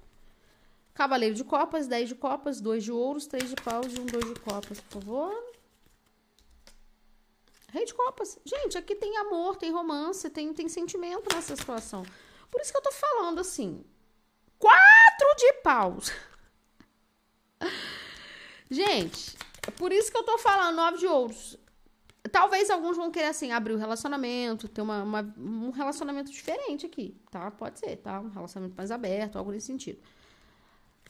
Cavaleiro 0.93 1.35
de 1.35 1.43
copas, 1.43 1.87
10 1.87 2.09
de 2.09 2.15
copas, 2.15 2.61
2 2.61 2.83
de 2.83 2.91
ouros, 2.91 3.27
3 3.27 3.49
de 3.49 3.55
paus 3.55 3.93
e 3.93 3.99
um 3.99 4.05
2 4.05 4.33
de 4.33 4.39
copas, 4.39 4.79
por 4.79 5.01
favor. 5.01 5.55
Rei 7.71 7.83
de 7.83 7.93
copas. 7.93 8.39
Gente, 8.45 8.77
aqui 8.77 8.95
tem 8.95 9.17
amor, 9.17 9.57
tem 9.57 9.71
romance, 9.71 10.29
tem, 10.29 10.53
tem 10.53 10.69
sentimento 10.69 11.35
nessa 11.35 11.55
situação. 11.55 12.03
Por 12.49 12.61
isso 12.61 12.71
que 12.71 12.77
eu 12.77 12.83
tô 12.83 12.91
falando 12.93 13.39
assim. 13.39 13.83
Quatro 14.57 15.35
de 15.37 15.53
paus. 15.61 16.11
Gente, 18.71 19.37
é 19.67 19.71
por 19.71 19.91
isso 19.91 20.09
que 20.09 20.17
eu 20.17 20.23
tô 20.23 20.37
falando 20.37 20.77
nove 20.77 20.99
de 20.99 21.07
ouros. 21.07 21.57
Talvez 22.35 22.69
alguns 22.69 22.97
vão 22.97 23.09
querer, 23.09 23.27
assim, 23.27 23.53
abrir 23.53 23.71
o 23.71 23.77
relacionamento, 23.77 24.67
ter 24.67 24.81
uma, 24.81 25.03
uma, 25.03 25.33
um 25.37 25.69
relacionamento 25.69 26.29
diferente 26.29 26.85
aqui, 26.85 27.15
tá? 27.31 27.49
Pode 27.49 27.79
ser, 27.79 27.95
tá? 27.95 28.19
Um 28.19 28.27
relacionamento 28.27 28.75
mais 28.75 28.91
aberto, 28.91 29.37
algo 29.37 29.51
nesse 29.51 29.67
sentido. 29.67 30.01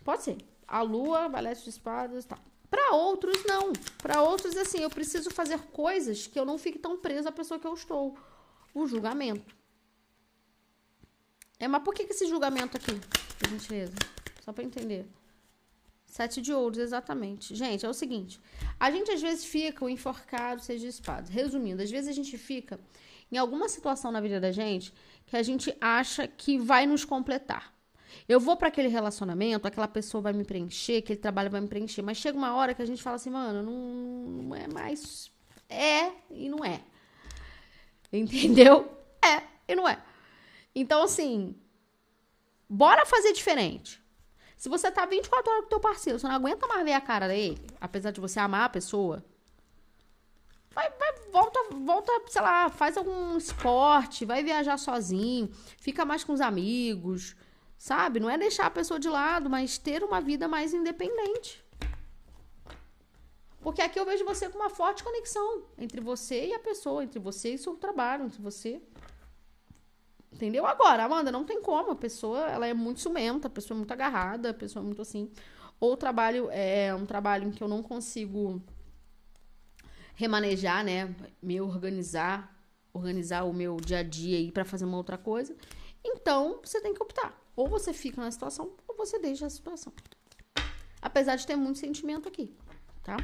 Pode 0.04 0.22
ser. 0.22 0.38
A 0.68 0.84
lua, 0.84 1.28
balete 1.28 1.64
de 1.64 1.72
espadas, 1.72 2.26
tá. 2.26 2.38
Para 2.70 2.92
outros, 2.92 3.44
não. 3.44 3.74
Para 4.04 4.22
outros, 4.22 4.56
assim, 4.56 4.82
eu 4.82 4.90
preciso 4.92 5.32
fazer 5.32 5.58
coisas 5.72 6.28
que 6.28 6.40
eu 6.40 6.46
não 6.46 6.60
fique 6.60 6.78
tão 6.78 6.96
presa 6.96 7.30
à 7.30 7.32
pessoa 7.32 7.60
que 7.60 7.66
eu 7.66 7.74
estou. 7.74 8.16
O 8.72 8.86
julgamento. 8.86 9.56
É, 11.58 11.68
mas 11.68 11.82
por 11.82 11.96
que, 11.96 12.04
que 12.04 12.14
esse 12.14 12.28
julgamento 12.28 12.78
aqui? 12.78 13.02
Por 13.40 13.50
gentileza. 13.50 13.96
Só 14.44 14.54
para 14.54 14.64
entender. 14.64 15.08
Sete 16.16 16.42
de 16.42 16.54
ouros, 16.54 16.78
exatamente. 16.78 17.54
Gente, 17.54 17.86
é 17.86 17.90
o 17.90 17.94
seguinte: 17.94 18.40
a 18.80 18.90
gente 18.90 19.12
às 19.12 19.22
vezes 19.22 19.44
fica 19.44 19.84
o 19.84 19.90
enforcado, 19.90 20.62
seja 20.62 20.80
de 20.80 20.88
espadas. 20.88 21.30
Resumindo, 21.30 21.84
às 21.84 21.92
vezes 21.92 22.10
a 22.10 22.14
gente 22.14 22.38
fica 22.38 22.80
em 23.30 23.38
alguma 23.38 23.68
situação 23.68 24.14
na 24.14 24.22
vida 24.22 24.40
da 24.40 24.50
gente 24.50 24.94
que 25.26 25.36
a 25.36 25.44
gente 25.44 25.76
acha 25.82 26.26
que 26.26 26.58
vai 26.58 26.86
nos 26.86 27.04
completar. 27.04 27.74
Eu 28.30 28.40
vou 28.40 28.56
para 28.56 28.70
aquele 28.70 28.88
relacionamento, 28.88 29.68
aquela 29.68 29.90
pessoa 29.90 30.22
vai 30.22 30.32
me 30.32 30.46
preencher, 30.46 31.00
aquele 31.00 31.20
trabalho 31.20 31.50
vai 31.50 31.60
me 31.60 31.68
preencher, 31.68 32.02
mas 32.02 32.16
chega 32.16 32.38
uma 32.38 32.56
hora 32.56 32.74
que 32.74 32.82
a 32.82 32.86
gente 32.86 33.04
fala 33.04 33.18
assim, 33.18 33.30
mano, 33.30 33.62
não, 33.62 34.42
não 34.42 34.56
é 34.56 34.70
mais. 34.70 35.30
É 35.68 36.14
e 36.32 36.48
não 36.48 36.64
é. 36.64 36.80
Entendeu? 38.14 38.90
É 39.22 39.44
e 39.68 39.76
não 39.76 39.86
é. 39.86 40.02
Então, 40.74 41.04
assim, 41.04 41.54
bora 42.70 43.06
fazer 43.06 43.34
diferente. 43.34 44.05
Se 44.58 44.70
você 44.70 44.90
tá 44.92 45.06
24 45.06 45.52
horas 45.52 45.64
com 45.64 45.70
teu 45.70 45.80
parceiro, 45.80 46.18
você 46.18 46.28
não 46.28 46.36
aguenta 46.36 46.68
mais 46.68 46.84
ver 46.84 46.94
a 46.94 47.02
cara 47.02 47.28
dele, 47.28 47.60
apesar 47.80 48.12
de 48.12 48.22
você 48.22 48.40
amar 48.40 48.66
a 48.66 48.70
pessoa, 48.70 49.24
vai, 50.72 50.90
vai, 50.90 51.14
volta, 51.32 51.60
volta, 51.72 52.12
sei 52.28 52.42
lá, 52.42 52.70
faz 52.70 52.98
algum 52.98 53.38
esporte, 53.38 54.26
vai 54.26 54.44
viajar 54.44 54.78
sozinho, 54.78 55.50
fica 55.78 56.06
mais 56.06 56.24
com 56.24 56.34
os 56.34 56.42
amigos, 56.42 57.36
sabe? 57.78 58.20
Não 58.20 58.30
é 58.30 58.38
deixar 58.38 58.66
a 58.66 58.72
pessoa 58.72 59.00
de 59.00 59.10
lado, 59.10 59.50
mas 59.50 59.78
ter 59.78 60.04
uma 60.04 60.22
vida 60.22 60.48
mais 60.48 60.74
independente. 60.74 61.64
Porque 63.62 63.82
aqui 63.82 64.00
eu 64.00 64.06
vejo 64.06 64.24
você 64.24 64.48
com 64.48 64.60
uma 64.60 64.70
forte 64.70 65.04
conexão 65.04 65.64
entre 65.78 66.00
você 66.00 66.48
e 66.50 66.54
a 66.54 66.60
pessoa, 66.60 67.04
entre 67.04 67.20
você 67.20 67.56
e 67.56 67.58
seu 67.58 67.76
trabalho, 67.76 68.26
entre 68.26 68.40
você 68.42 68.80
Entendeu? 70.36 70.66
Agora, 70.66 71.06
Amanda, 71.06 71.32
não 71.32 71.46
tem 71.46 71.62
como. 71.62 71.92
A 71.92 71.96
pessoa, 71.96 72.42
ela 72.50 72.68
é 72.68 72.74
muito 72.74 73.00
ciumenta, 73.00 73.48
a 73.48 73.50
pessoa 73.50 73.74
é 73.74 73.80
muito 73.80 73.92
agarrada, 73.92 74.50
a 74.50 74.54
pessoa 74.54 74.84
é 74.84 74.86
muito 74.86 75.02
assim. 75.02 75.32
Ou 75.80 75.94
o 75.94 75.98
trabalho 75.98 76.50
é 76.52 76.94
um 76.94 77.06
trabalho 77.06 77.48
em 77.48 77.52
que 77.52 77.64
eu 77.64 77.70
não 77.70 77.82
consigo 77.82 78.62
remanejar, 80.14 80.84
né? 80.84 81.16
Me 81.42 81.62
organizar, 81.62 82.54
organizar 82.94 83.46
o 83.46 83.54
meu 83.54 83.78
dia 83.78 84.00
a 84.00 84.04
dia 84.04 84.38
aí 84.38 84.52
para 84.52 84.66
fazer 84.66 84.84
uma 84.84 84.98
outra 84.98 85.18
coisa. 85.18 85.56
Então, 86.04 86.60
você 86.62 86.82
tem 86.82 86.94
que 86.94 87.02
optar. 87.02 87.34
Ou 87.56 87.70
você 87.70 87.94
fica 87.94 88.22
na 88.22 88.30
situação, 88.30 88.74
ou 88.86 88.98
você 88.98 89.18
deixa 89.18 89.46
a 89.46 89.50
situação. 89.50 89.94
Apesar 91.02 91.38
de 91.38 91.48
ter 91.48 91.56
muito 91.56 91.80
sentimento 91.80 92.28
aqui, 92.28 92.54
tá? 93.04 93.16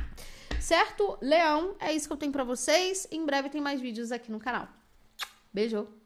Certo? 0.61 1.17
Leão, 1.21 1.75
é 1.77 1.91
isso 1.91 2.07
que 2.07 2.13
eu 2.13 2.17
tenho 2.17 2.31
para 2.31 2.45
vocês. 2.45 3.05
Em 3.11 3.25
breve 3.25 3.49
tem 3.49 3.59
mais 3.59 3.81
vídeos 3.81 4.13
aqui 4.13 4.31
no 4.31 4.39
canal. 4.39 4.69
Beijo! 5.53 6.00